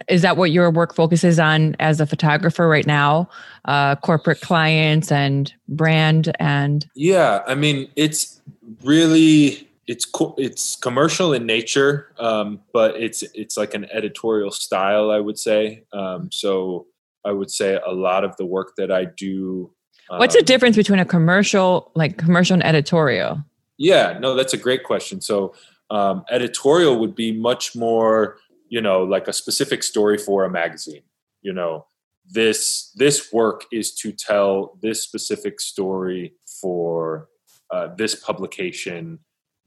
[0.08, 3.28] is that what your work focuses on as a photographer right now?
[3.64, 8.40] Uh, corporate clients and brand and yeah i mean it's
[8.82, 15.10] really it's co- it's commercial in nature um, but it's it's like an editorial style
[15.10, 15.82] i would say.
[15.92, 16.86] Um, so
[17.26, 19.70] i would say a lot of the work that i do
[20.10, 23.44] um, what's the difference between a commercial like commercial and editorial?
[23.76, 25.20] Yeah no that's a great question.
[25.20, 25.54] So
[25.90, 31.02] um, editorial would be much more you know like a specific story for a magazine
[31.42, 31.86] you know
[32.30, 37.28] this this work is to tell this specific story for
[37.70, 39.18] uh, this publication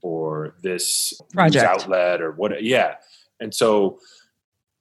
[0.02, 1.64] or this Project.
[1.64, 2.94] outlet or what yeah
[3.40, 3.98] and so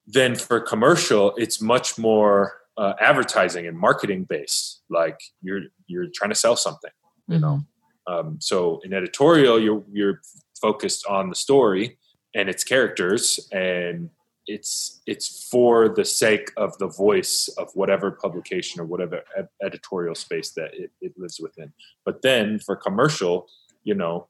[0.08, 6.30] then for commercial it's much more uh, advertising and marketing based like you're you're trying
[6.32, 6.92] to sell something
[7.28, 7.44] you mm-hmm.
[7.44, 7.62] know
[8.08, 10.22] um, so in editorial you're you're
[10.60, 11.98] focused on the story
[12.34, 14.10] and its characters and
[14.48, 20.16] it's it's for the sake of the voice of whatever publication or whatever ed- editorial
[20.16, 21.72] space that it, it, lives within.
[22.06, 23.48] But then for commercial
[23.84, 24.28] you know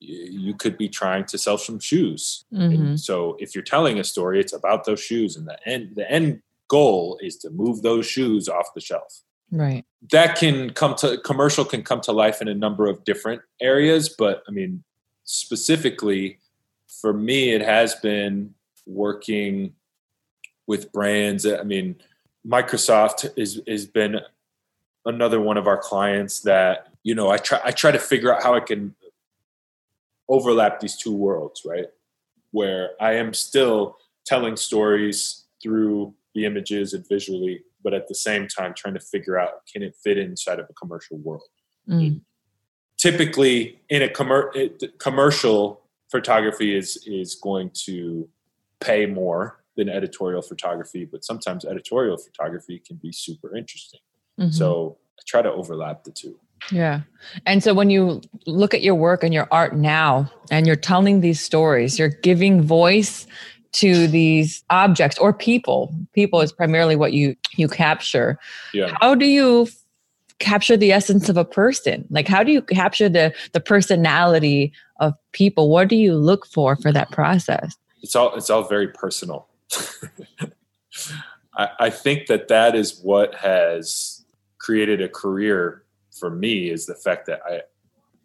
[0.00, 2.44] you could be trying to sell some shoes.
[2.52, 2.96] Mm-hmm.
[2.96, 6.42] so if you're telling a story it's about those shoes and the end the end
[6.68, 9.22] goal is to move those shoes off the shelf.
[9.50, 9.84] Right.
[10.10, 14.08] That can come to commercial can come to life in a number of different areas
[14.08, 14.82] but i mean
[15.24, 16.38] specifically
[17.00, 18.54] for me it has been
[18.86, 19.74] working
[20.66, 21.46] with brands.
[21.46, 21.96] I mean,
[22.46, 24.20] Microsoft is has been
[25.04, 28.42] another one of our clients that you know I try I try to figure out
[28.42, 28.94] how I can
[30.28, 31.86] overlap these two worlds, right?
[32.50, 38.48] Where I am still telling stories through the images and visually, but at the same
[38.48, 41.48] time trying to figure out can it fit inside of a commercial world.
[41.88, 42.20] Mm.
[42.96, 45.81] Typically, in a commer- commercial
[46.12, 48.28] photography is is going to
[48.78, 54.00] pay more than editorial photography, but sometimes editorial photography can be super interesting.
[54.38, 54.50] Mm-hmm.
[54.50, 56.38] So I try to overlap the two.
[56.70, 57.00] Yeah.
[57.46, 61.20] And so when you look at your work and your art now and you're telling
[61.20, 63.26] these stories, you're giving voice
[63.72, 65.94] to these objects or people.
[66.12, 68.38] People is primarily what you you capture.
[68.74, 68.94] Yeah.
[69.00, 69.68] How do you
[70.38, 72.06] capture the essence of a person?
[72.10, 74.72] Like how do you capture the the personality
[75.02, 75.68] of people?
[75.68, 77.76] What do you look for for that process?
[78.02, 79.48] It's all it's all very personal.
[81.56, 84.24] I, I think that that is what has
[84.58, 85.82] created a career
[86.18, 87.62] for me is the fact that I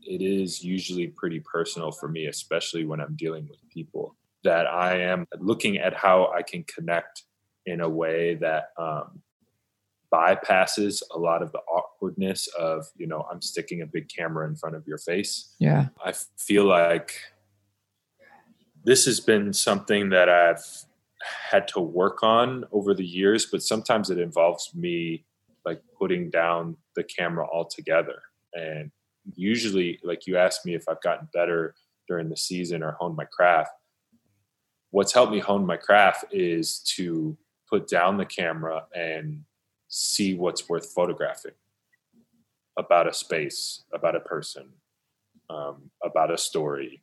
[0.04, 4.16] it is usually pretty personal for me, especially when I'm dealing with people.
[4.44, 7.24] That I am looking at how I can connect
[7.66, 9.22] in a way that um,
[10.14, 14.56] bypasses a lot of the awkwardness of you know I'm sticking a big camera in
[14.56, 15.54] front of your face.
[15.60, 17.14] Yeah, I feel like
[18.84, 20.64] this has been something that I've
[21.50, 25.26] had to work on over the years, but sometimes it involves me
[25.66, 28.22] like putting down the camera altogether.
[28.54, 28.92] And
[29.36, 31.76] usually, like you asked me if I've gotten better
[32.08, 33.72] during the season or honed my craft.
[34.92, 37.38] What's helped me hone my craft is to
[37.70, 39.44] put down the camera and
[39.88, 41.54] see what's worth photographing
[42.78, 44.70] about a space, about a person,
[45.50, 47.02] um, about a story.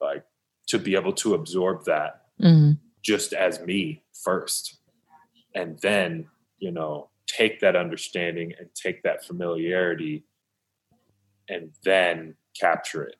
[0.00, 0.24] Like
[0.68, 2.72] to be able to absorb that mm-hmm.
[3.02, 4.78] just as me first
[5.54, 6.26] and then
[6.58, 10.24] you know take that understanding and take that familiarity
[11.48, 13.16] and then capture it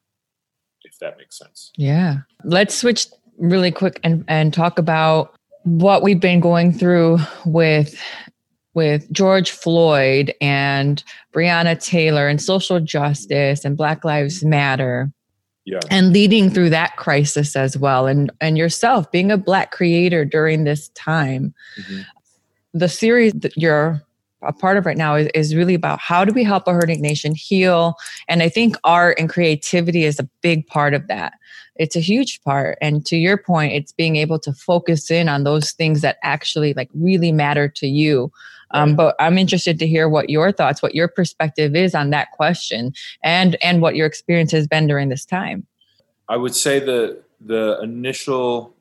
[0.84, 3.06] if that makes sense yeah let's switch
[3.38, 5.34] really quick and and talk about
[5.64, 8.00] what we've been going through with
[8.78, 11.02] with George Floyd and
[11.34, 15.10] Breonna Taylor and social justice and Black Lives Matter
[15.64, 15.80] yeah.
[15.90, 20.62] and leading through that crisis as well and and yourself being a black creator during
[20.62, 22.02] this time mm-hmm.
[22.72, 24.00] the series that you're
[24.42, 27.02] a part of right now is, is really about how do we help a hurting
[27.02, 27.96] nation heal
[28.28, 31.34] and i think art and creativity is a big part of that
[31.76, 35.44] it's a huge part and to your point it's being able to focus in on
[35.44, 38.32] those things that actually like really matter to you
[38.72, 42.32] um, but I'm interested to hear what your thoughts, what your perspective is on that
[42.32, 45.66] question, and and what your experience has been during this time.
[46.28, 48.74] I would say the the initial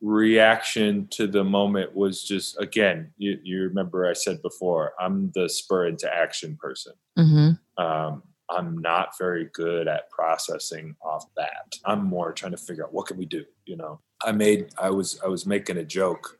[0.00, 5.46] reaction to the moment was just again you, you remember i said before i'm the
[5.46, 7.82] spur into action person mm-hmm.
[7.84, 12.94] um, i'm not very good at processing off that i'm more trying to figure out
[12.94, 16.39] what can we do you know i made i was i was making a joke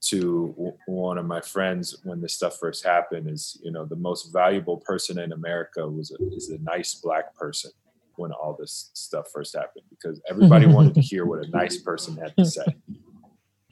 [0.00, 3.96] to w- one of my friends when this stuff first happened is you know the
[3.96, 7.70] most valuable person in america was a, is a nice black person
[8.18, 12.16] when all this stuff first happened because everybody wanted to hear what a nice person
[12.16, 12.64] had to say.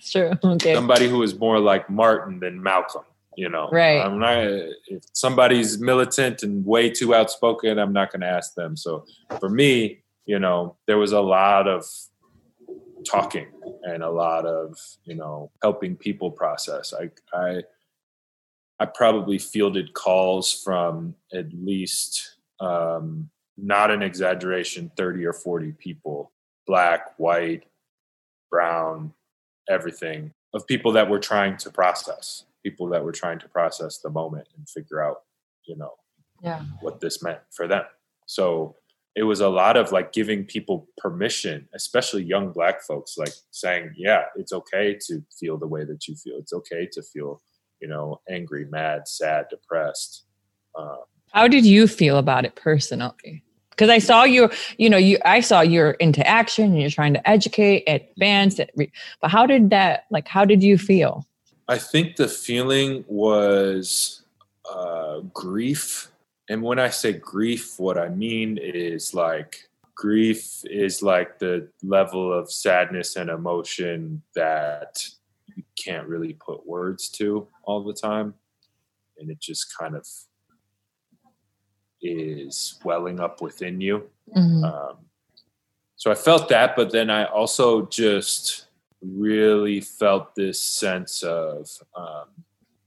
[0.01, 0.33] True.
[0.45, 0.75] Okay.
[0.75, 3.05] Somebody who is more like martin than malcolm
[3.37, 3.69] you know.
[3.71, 4.01] Right.
[4.01, 8.77] I'm not if somebody's militant and way too outspoken i'm not going to ask them.
[8.77, 9.05] So
[9.41, 11.85] for me you know there was a lot of
[13.07, 13.47] talking
[13.83, 17.62] and a lot of you know helping people process i i
[18.81, 26.33] i probably fielded calls from at least um not an exaggeration 30 or 40 people
[26.66, 27.64] black white
[28.51, 29.12] brown
[29.69, 34.11] everything of people that were trying to process people that were trying to process the
[34.11, 35.23] moment and figure out
[35.64, 35.92] you know
[36.42, 36.62] yeah.
[36.81, 37.85] what this meant for them
[38.27, 38.75] so
[39.16, 43.90] it was a lot of like giving people permission, especially young black folks, like saying,
[43.96, 46.37] yeah, it's okay to feel the way that you feel.
[46.37, 47.40] It's okay to feel,
[47.81, 50.24] you know, angry, mad, sad, depressed.
[50.79, 50.98] Um,
[51.33, 53.42] How did you feel about it personally?
[53.70, 57.14] Because I saw you, you know, you I saw you're into action and you're trying
[57.14, 61.26] to educate, advance, but how did that, like, how did you feel?
[61.68, 64.22] I think the feeling was
[64.70, 66.11] uh, grief
[66.48, 72.32] and when I say grief, what I mean is like grief is like the level
[72.32, 75.09] of sadness and emotion that
[75.57, 78.34] you can't really put words to all the time.
[79.18, 80.07] And it just kind of
[82.01, 84.09] is welling up within you.
[84.36, 84.64] Mm-hmm.
[84.64, 84.97] Um,
[85.97, 88.66] so I felt that, but then I also just
[89.01, 92.26] really felt this sense of um,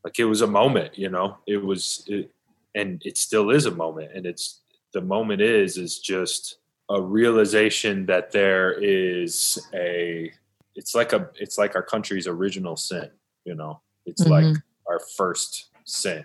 [0.03, 2.31] like it was a moment, you know, it was, it,
[2.75, 4.61] and it still is a moment and it's
[4.93, 6.57] the moment is is just
[6.89, 10.31] a realization that there is a
[10.75, 13.09] it's like a it's like our country's original sin
[13.49, 13.81] you know?
[14.05, 14.31] It's mm-hmm.
[14.31, 14.57] like
[14.87, 16.23] our first sin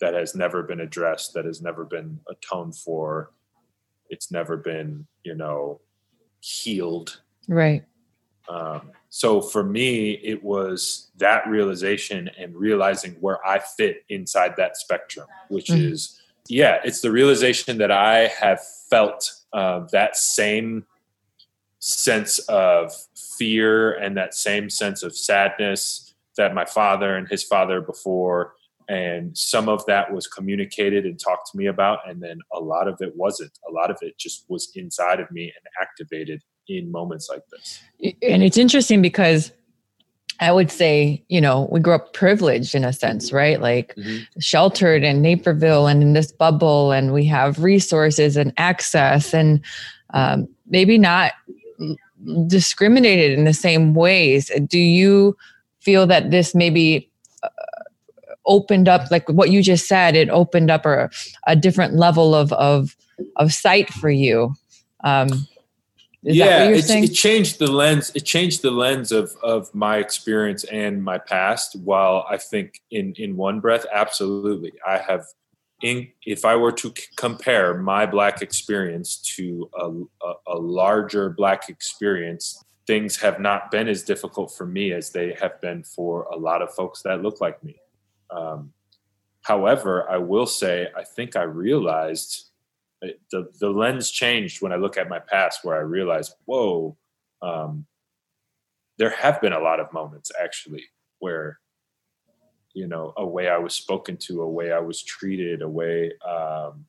[0.00, 3.30] that has never been addressed that has never been atoned for.
[4.10, 5.80] It's never been you know
[6.40, 7.20] healed.
[7.48, 7.84] Right.
[8.48, 14.76] Um, so for me, it was that realization and realizing where I fit inside that
[14.76, 15.92] spectrum, which mm-hmm.
[15.92, 20.84] is, yeah, it's the realization that I have felt uh, that same
[21.78, 22.92] sense of
[23.38, 28.54] fear and that same sense of sadness that my father and his father before
[28.88, 32.88] and some of that was communicated and talked to me about and then a lot
[32.88, 36.90] of it wasn't a lot of it just was inside of me and activated in
[36.90, 37.80] moments like this
[38.22, 39.52] and it's interesting because
[40.40, 43.60] I would say, you know, we grew up privileged in a sense, right?
[43.60, 44.24] Like mm-hmm.
[44.38, 49.60] sheltered in Naperville and in this bubble, and we have resources and access, and
[50.12, 51.32] um, maybe not
[52.46, 54.50] discriminated in the same ways.
[54.66, 55.36] Do you
[55.80, 57.10] feel that this maybe
[57.42, 57.48] uh,
[58.44, 61.08] opened up, like what you just said, it opened up a,
[61.46, 62.94] a different level of of
[63.36, 64.54] of sight for you?
[65.02, 65.28] Um,
[66.34, 68.10] yeah, it changed the lens.
[68.14, 71.76] It changed the lens of of my experience and my past.
[71.76, 75.24] While I think in in one breath, absolutely, I have.
[75.82, 79.90] In, if I were to c- compare my black experience to a,
[80.26, 85.36] a, a larger black experience, things have not been as difficult for me as they
[85.38, 87.76] have been for a lot of folks that look like me.
[88.30, 88.72] Um,
[89.42, 92.45] however, I will say I think I realized
[93.00, 96.96] the the lens changed when I look at my past, where I realized, whoa,
[97.42, 97.86] um,
[98.98, 100.84] there have been a lot of moments actually
[101.18, 101.58] where,
[102.72, 106.12] you know, a way I was spoken to, a way I was treated, a way
[106.26, 106.86] um,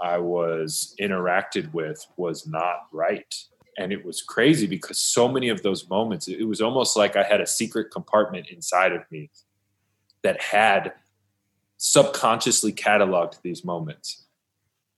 [0.00, 3.34] I was interacted with was not right.
[3.78, 7.22] And it was crazy because so many of those moments, it was almost like I
[7.22, 9.30] had a secret compartment inside of me
[10.22, 10.92] that had
[11.78, 14.26] subconsciously cataloged these moments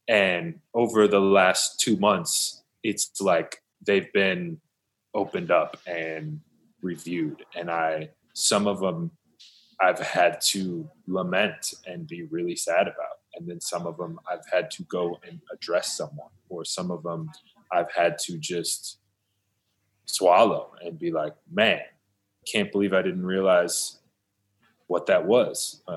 [0.09, 4.61] and over the last two months, it's like they've been
[5.15, 6.41] opened up and
[6.81, 7.45] reviewed.
[7.57, 9.13] And I, some of them
[9.81, 13.19] I've had to lament and be really sad about.
[13.35, 17.03] And then some of them I've had to go and address someone, or some of
[17.03, 17.31] them
[17.73, 18.99] I've had to just
[20.05, 21.81] swallow and be like, man,
[22.51, 23.99] can't believe I didn't realize
[24.87, 25.83] what that was.
[25.89, 25.97] Uh,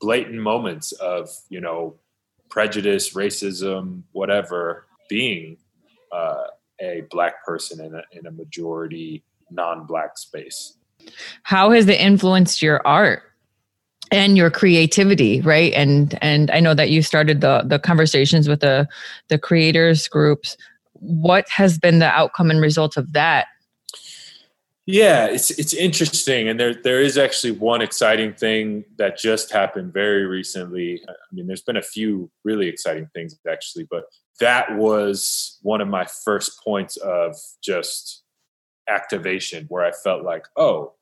[0.00, 1.96] blatant moments of, you know,
[2.50, 5.56] prejudice, racism, whatever, being
[6.12, 6.44] uh,
[6.80, 10.74] a black person in a, in a majority non-black space.
[11.44, 13.22] How has it influenced your art?
[14.12, 18.58] and your creativity right and and i know that you started the the conversations with
[18.58, 18.88] the
[19.28, 20.56] the creators groups
[20.94, 23.46] what has been the outcome and result of that
[24.90, 29.92] yeah, it's it's interesting, and there there is actually one exciting thing that just happened
[29.92, 31.02] very recently.
[31.08, 34.04] I mean, there's been a few really exciting things actually, but
[34.40, 38.22] that was one of my first points of just
[38.88, 40.94] activation where I felt like, oh,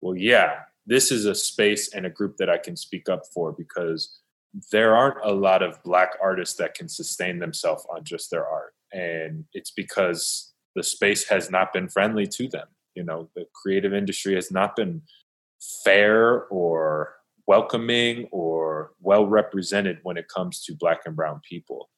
[0.00, 3.52] well, yeah, this is a space and a group that I can speak up for
[3.52, 4.18] because
[4.70, 8.74] there aren't a lot of black artists that can sustain themselves on just their art,
[8.92, 13.92] and it's because the space has not been friendly to them you know the creative
[13.92, 15.02] industry has not been
[15.84, 17.14] fair or
[17.46, 21.90] welcoming or well represented when it comes to black and brown people.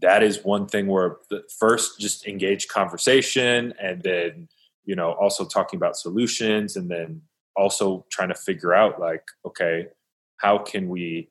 [0.00, 1.16] That is one thing where
[1.58, 4.48] first just engage conversation and then
[4.84, 7.22] you know also talking about solutions and then
[7.56, 9.88] also trying to figure out like okay
[10.38, 11.30] how can we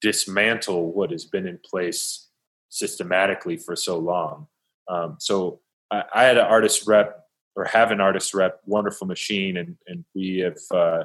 [0.00, 2.28] dismantle what has been in place
[2.68, 4.46] systematically for so long?
[4.88, 5.60] Um, so
[5.90, 7.24] I, I, had an artist rep
[7.58, 11.02] or have an artist rep, wonderful machine, and and we have uh,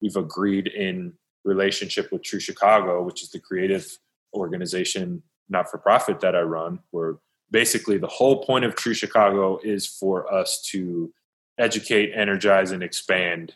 [0.00, 1.12] we've agreed in
[1.44, 3.86] relationship with True Chicago, which is the creative
[4.34, 7.16] organization not for profit that I run, where
[7.50, 11.12] basically the whole point of True Chicago is for us to
[11.58, 13.54] educate, energize, and expand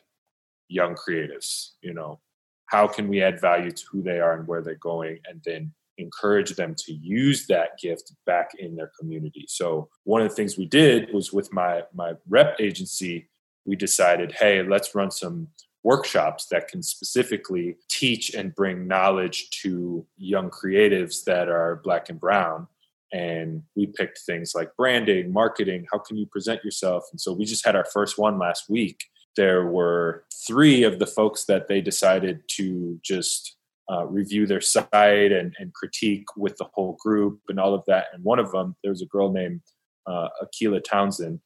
[0.69, 1.71] young creatives.
[1.81, 2.21] You know,
[2.67, 5.73] how can we add value to who they are and where they're going, and then
[5.99, 9.45] encourage them to use that gift back in their community.
[9.49, 13.29] So one of the things we did was with my my rep agency,
[13.65, 15.49] we decided, hey, let's run some
[15.83, 22.19] workshops that can specifically teach and bring knowledge to young creatives that are black and
[22.19, 22.67] brown.
[23.13, 27.05] And we picked things like branding marketing how can you present yourself?
[27.13, 29.05] And so we just had our first one last week.
[29.37, 33.57] There were three of the folks that they decided to just
[33.91, 38.07] uh, review their site and, and, critique with the whole group and all of that.
[38.13, 39.61] And one of them, there was a girl named
[40.07, 41.41] uh, Akilah Townsend,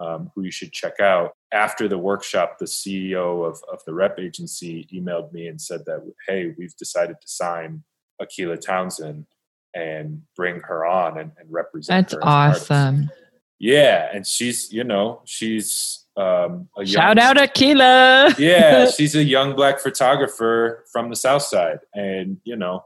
[0.00, 1.32] um, who you should check out.
[1.52, 6.00] After the workshop, the CEO of, of the rep agency emailed me and said that,
[6.26, 7.82] hey, we've decided to sign
[8.20, 9.26] Akilah Townsend
[9.74, 13.10] and bring her on and, and represent That's awesome.
[13.58, 14.08] Yeah.
[14.12, 18.38] And she's, you know, she's um, a shout out Akilah.
[18.38, 22.84] yeah, she's a young black photographer from the South Side, and you know,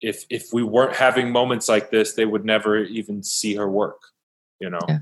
[0.00, 4.00] if if we weren't having moments like this, they would never even see her work.
[4.60, 4.98] You know, yeah.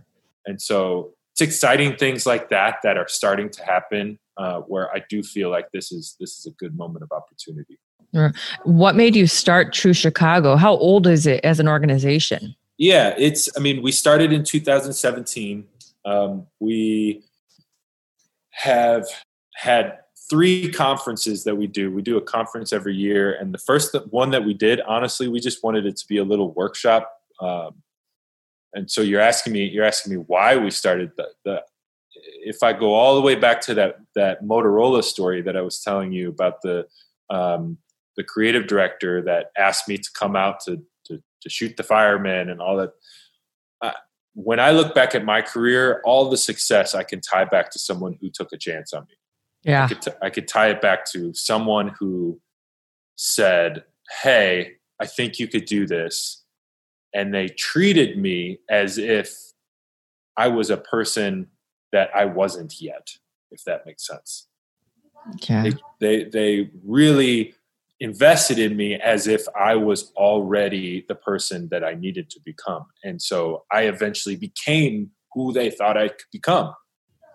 [0.47, 4.19] and so it's exciting things like that that are starting to happen.
[4.39, 7.79] Uh, where I do feel like this is this is a good moment of opportunity.
[8.65, 10.57] What made you start True Chicago?
[10.57, 12.55] How old is it as an organization?
[12.79, 13.49] Yeah, it's.
[13.57, 15.67] I mean, we started in 2017.
[16.05, 17.23] Um, we
[18.51, 19.07] have
[19.55, 19.99] had
[20.31, 21.91] three conferences that we do.
[21.91, 25.41] We do a conference every year, and the first one that we did, honestly, we
[25.41, 27.11] just wanted it to be a little workshop.
[27.41, 27.83] Um,
[28.75, 31.63] and so you're asking me, you're asking me why we started the, the.
[32.45, 35.81] If I go all the way back to that that Motorola story that I was
[35.81, 36.87] telling you about the
[37.31, 37.79] um,
[38.17, 42.49] the creative director that asked me to come out to to, to shoot the firemen
[42.49, 42.93] and all that.
[44.35, 47.79] When I look back at my career, all the success I can tie back to
[47.79, 49.15] someone who took a chance on me.
[49.63, 52.41] Yeah, I could, t- I could tie it back to someone who
[53.17, 53.85] said,
[54.23, 56.45] "Hey, I think you could do this,"
[57.15, 59.35] and they treated me as if
[60.37, 61.49] I was a person
[61.93, 63.11] that I wasn't yet.
[63.51, 64.49] If that makes sense.
[65.35, 65.71] Okay.
[66.01, 67.55] They, they, they really
[68.03, 72.85] invested in me as if I was already the person that I needed to become.
[73.05, 76.75] And so I eventually became who they thought I could become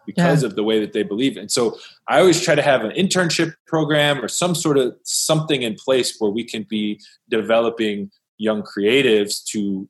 [0.05, 0.47] because yeah.
[0.47, 1.37] of the way that they believe.
[1.37, 5.61] And so I always try to have an internship program or some sort of something
[5.61, 6.99] in place where we can be
[7.29, 9.87] developing young creatives to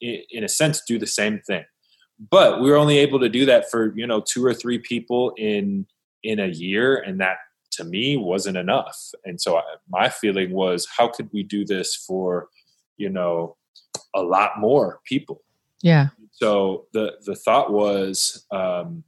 [0.00, 1.64] in a sense do the same thing.
[2.30, 5.32] But we were only able to do that for, you know, two or three people
[5.36, 5.86] in
[6.22, 7.38] in a year and that
[7.72, 9.12] to me wasn't enough.
[9.24, 12.48] And so I, my feeling was, how could we do this for,
[12.96, 13.56] you know,
[14.14, 15.42] a lot more people?
[15.82, 16.08] Yeah.
[16.32, 19.04] So the the thought was, um,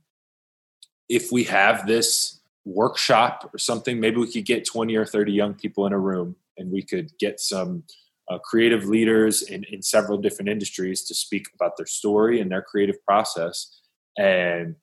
[1.08, 5.54] if we have this workshop or something, maybe we could get twenty or thirty young
[5.54, 7.84] people in a room, and we could get some
[8.30, 12.62] uh, creative leaders in, in several different industries to speak about their story and their
[12.62, 13.80] creative process
[14.16, 14.76] and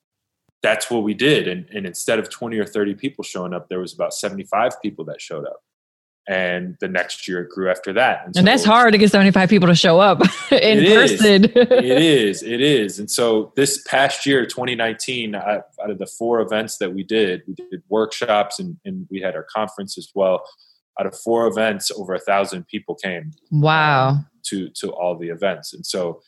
[0.62, 1.48] that's what we did.
[1.48, 5.06] And, and instead of 20 or 30 people showing up, there was about 75 people
[5.06, 5.62] that showed up.
[6.28, 8.26] And the next year it grew after that.
[8.26, 10.20] And, and that's hard to get 75 people to show up
[10.52, 11.46] in it person.
[11.46, 11.52] Is.
[11.56, 12.44] it is.
[12.44, 13.00] It is.
[13.00, 17.42] And so this past year, 2019, I, out of the four events that we did,
[17.48, 20.44] we did workshops and, and we had our conference as well.
[21.00, 23.32] Out of four events, over a thousand people came.
[23.50, 24.10] Wow.
[24.10, 25.74] Um, to to all the events.
[25.74, 26.22] And so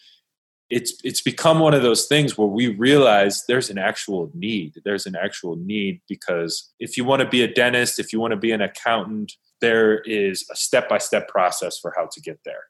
[0.72, 4.80] it's it's become one of those things where we realize there's an actual need.
[4.86, 8.32] There's an actual need because if you want to be a dentist if you want
[8.32, 12.40] to be an accountant there is a step by step process for how to get
[12.46, 12.64] there.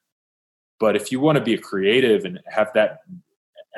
[0.80, 2.98] But if you want to be a creative and have that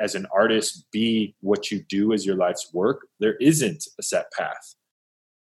[0.00, 4.32] as an artist be what you do as your life's work there isn't a set
[4.32, 4.74] path.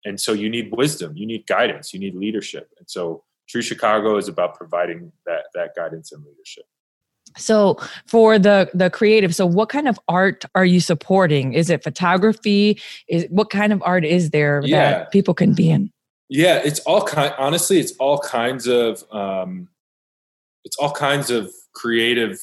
[0.06, 2.70] And so you need wisdom you need guidance you need leadership.
[2.78, 6.66] And so true chicago is about providing that that guidance and leadership
[7.38, 11.54] so for the the creative so what kind of art are you supporting?
[11.54, 12.82] Is it photography?
[13.08, 14.90] Is what kind of art is there yeah.
[14.90, 15.92] that people can be in?
[16.30, 19.68] Yeah it's all kind honestly it's all kinds of um
[20.64, 22.38] it's all kinds of creative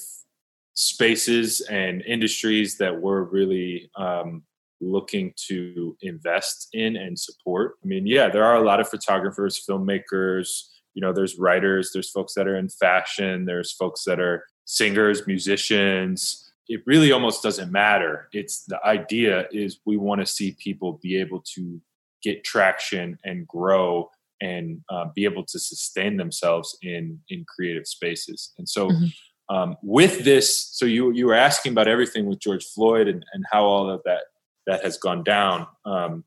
[0.74, 4.43] spaces and industries that we're really um
[4.83, 7.74] looking to invest in and support.
[7.85, 10.62] I mean yeah there are a lot of photographers filmmakers
[10.95, 15.27] you know there's writers there's folks that are in fashion there's folks that are singers,
[15.27, 16.53] musicians.
[16.68, 18.29] It really almost doesn't matter.
[18.33, 21.81] It's the idea is we want to see people be able to
[22.23, 24.11] get traction and grow
[24.41, 28.53] and uh, be able to sustain themselves in in creative spaces.
[28.59, 29.55] And so, mm-hmm.
[29.55, 33.45] um, with this, so you you were asking about everything with George Floyd and, and
[33.51, 34.23] how all of that
[34.68, 35.66] that has gone down.
[35.85, 36.25] Um,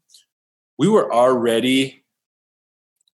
[0.78, 2.03] we were already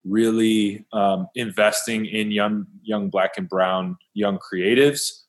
[0.04, 5.22] really um, investing in young young black and brown young creatives.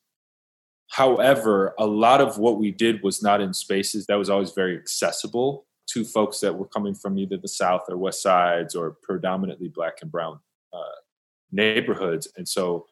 [0.92, 4.78] However a lot of what we did was not in spaces that was always very
[4.78, 9.70] accessible to folks that were coming from either the south or west sides or predominantly
[9.70, 10.40] black and brown
[10.74, 10.98] uh,
[11.52, 12.28] neighborhoods.
[12.36, 12.88] And so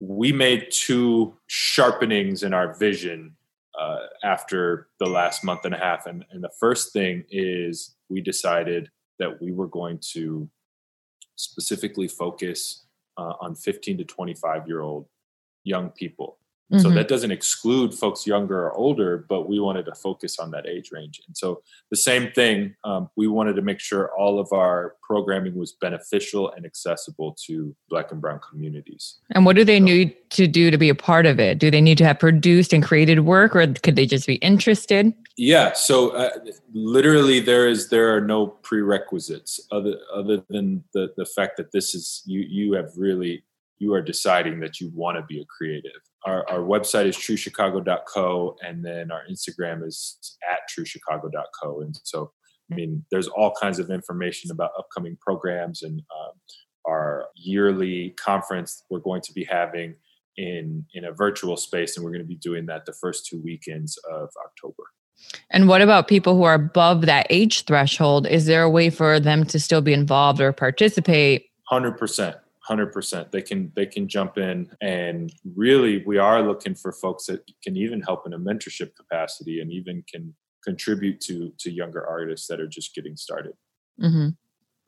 [0.00, 3.36] we made two sharpenings in our vision
[3.78, 6.06] uh, after the last month and a half.
[6.06, 10.48] And, and the first thing is we decided that we were going to
[11.40, 12.86] specifically focus
[13.16, 15.06] uh, on 15 to 25 year old
[15.64, 16.38] young people
[16.72, 16.82] Mm-hmm.
[16.82, 20.68] So that doesn't exclude folks younger or older, but we wanted to focus on that
[20.68, 21.20] age range.
[21.26, 25.56] And so the same thing, um, we wanted to make sure all of our programming
[25.56, 29.18] was beneficial and accessible to Black and Brown communities.
[29.32, 31.58] And what do they so, need to do to be a part of it?
[31.58, 35.12] Do they need to have produced and created work, or could they just be interested?
[35.36, 35.72] Yeah.
[35.72, 36.30] So uh,
[36.72, 41.94] literally, there is there are no prerequisites other other than the the fact that this
[41.96, 43.42] is you you have really
[43.80, 46.00] you are deciding that you want to be a creative.
[46.24, 51.80] Our, our website is truechicago.co, and then our Instagram is at truechicago.co.
[51.80, 52.32] And so,
[52.70, 56.32] I mean, there's all kinds of information about upcoming programs and um,
[56.86, 59.94] our yearly conference we're going to be having
[60.36, 63.40] in in a virtual space, and we're going to be doing that the first two
[63.42, 64.84] weekends of October.
[65.50, 68.26] And what about people who are above that age threshold?
[68.26, 71.46] Is there a way for them to still be involved or participate?
[71.64, 72.36] Hundred percent.
[72.68, 77.42] 100% they can they can jump in and really we are looking for folks that
[77.64, 82.46] can even help in a mentorship capacity and even can contribute to to younger artists
[82.48, 83.52] that are just getting started.
[84.00, 84.28] Mm-hmm.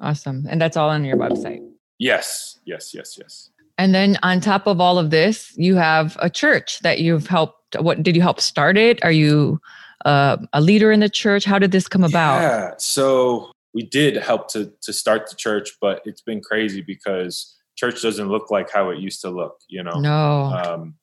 [0.00, 0.46] awesome.
[0.48, 1.66] And that's all on your website?
[1.98, 2.58] Yes.
[2.66, 3.50] Yes yes yes.
[3.78, 7.56] And then on top of all of this you have a church that you've helped
[7.80, 9.02] what did you help start it?
[9.02, 9.60] Are you
[10.04, 11.44] uh, a leader in the church?
[11.44, 12.42] How did this come about?
[12.42, 12.74] Yeah.
[12.76, 18.00] So we did help to to start the church but it's been crazy because church
[18.00, 19.98] doesn't look like how it used to look you know?
[19.98, 20.20] No.
[20.64, 20.94] Um,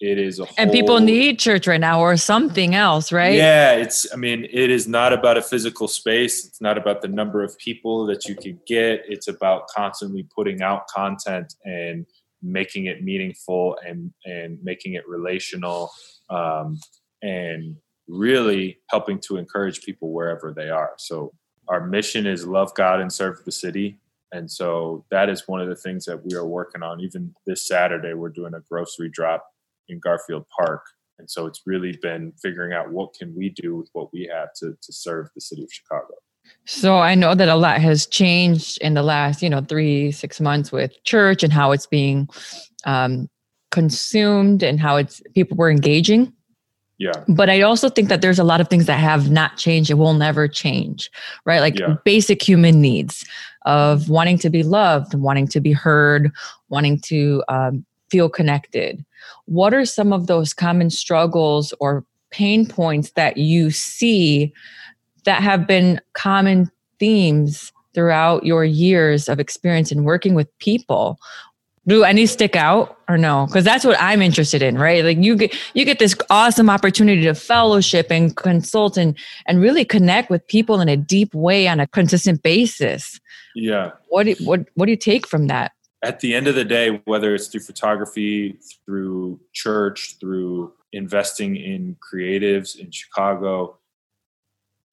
[0.00, 3.34] it is a and people need church right now or something else right?
[3.34, 6.46] Yeah it's i mean it is not about a physical space.
[6.46, 9.02] It's not about the number of people that you can get.
[9.08, 12.06] It's about constantly putting out content and
[12.42, 15.90] making it meaningful and and making it relational
[16.30, 16.78] um,
[17.22, 17.76] and
[18.06, 20.92] really helping to encourage people wherever they are.
[20.98, 21.32] So
[21.68, 23.98] our mission is love god and serve the city
[24.32, 27.00] and so that is one of the things that we are working on.
[27.00, 29.46] Even this Saturday, we're doing a grocery drop
[29.88, 30.84] in Garfield Park.
[31.18, 34.50] And so it's really been figuring out what can we do with what we have
[34.60, 36.14] to, to serve the city of Chicago.
[36.64, 40.40] So I know that a lot has changed in the last, you know, three, six
[40.40, 42.28] months with church and how it's being
[42.84, 43.28] um,
[43.70, 46.32] consumed and how it's people were engaging.
[46.98, 47.12] Yeah.
[47.28, 50.00] But I also think that there's a lot of things that have not changed and
[50.00, 51.10] will never change,
[51.44, 51.60] right?
[51.60, 51.96] Like yeah.
[52.04, 53.24] basic human needs
[53.66, 56.32] of wanting to be loved, wanting to be heard,
[56.70, 59.04] wanting to um, feel connected.
[59.44, 64.52] What are some of those common struggles or pain points that you see
[65.24, 71.18] that have been common themes throughout your years of experience in working with people
[71.88, 73.46] do any stick out or no?
[73.46, 75.04] Because that's what i'm interested in right?
[75.04, 79.16] Like you get you get this awesome opportunity to fellowship and consult and
[79.46, 83.18] and really connect with people in a deep way on a consistent basis.
[83.54, 83.92] Yeah.
[84.08, 85.72] What do, what what do you take from that?
[86.02, 91.96] At the end of the day whether it's through photography through church through investing in
[91.96, 93.76] creatives in chicago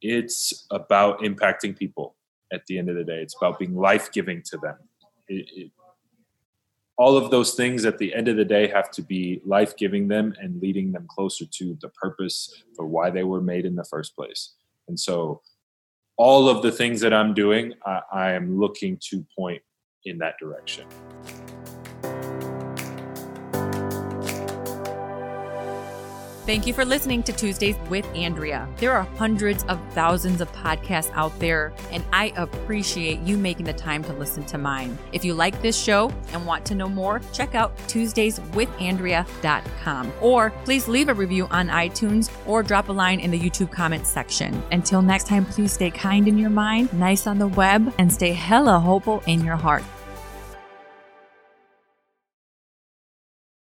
[0.02, 2.16] it's about impacting people
[2.52, 3.22] at the end of the day.
[3.22, 4.78] It's about being life-giving to them.
[5.28, 5.72] It, it,
[6.98, 10.08] all of those things at the end of the day have to be life giving
[10.08, 13.84] them and leading them closer to the purpose for why they were made in the
[13.84, 14.54] first place.
[14.88, 15.42] And so,
[16.18, 19.62] all of the things that I'm doing, I, I am looking to point
[20.06, 20.86] in that direction.
[26.46, 28.70] Thank you for listening to Tuesdays with Andrea.
[28.78, 33.74] There are hundreds of thousands of podcasts out there, and I appreciate you making the
[33.74, 34.96] time to listen to mine.
[35.12, 40.88] If you like this show and want to know more, check out TuesdaysWithAndrea.com or please
[40.88, 44.62] leave a review on iTunes or drop a line in the YouTube comments section.
[44.72, 48.34] Until next time, please stay kind in your mind, nice on the web, and stay
[48.34, 49.84] hella hopeful in your heart.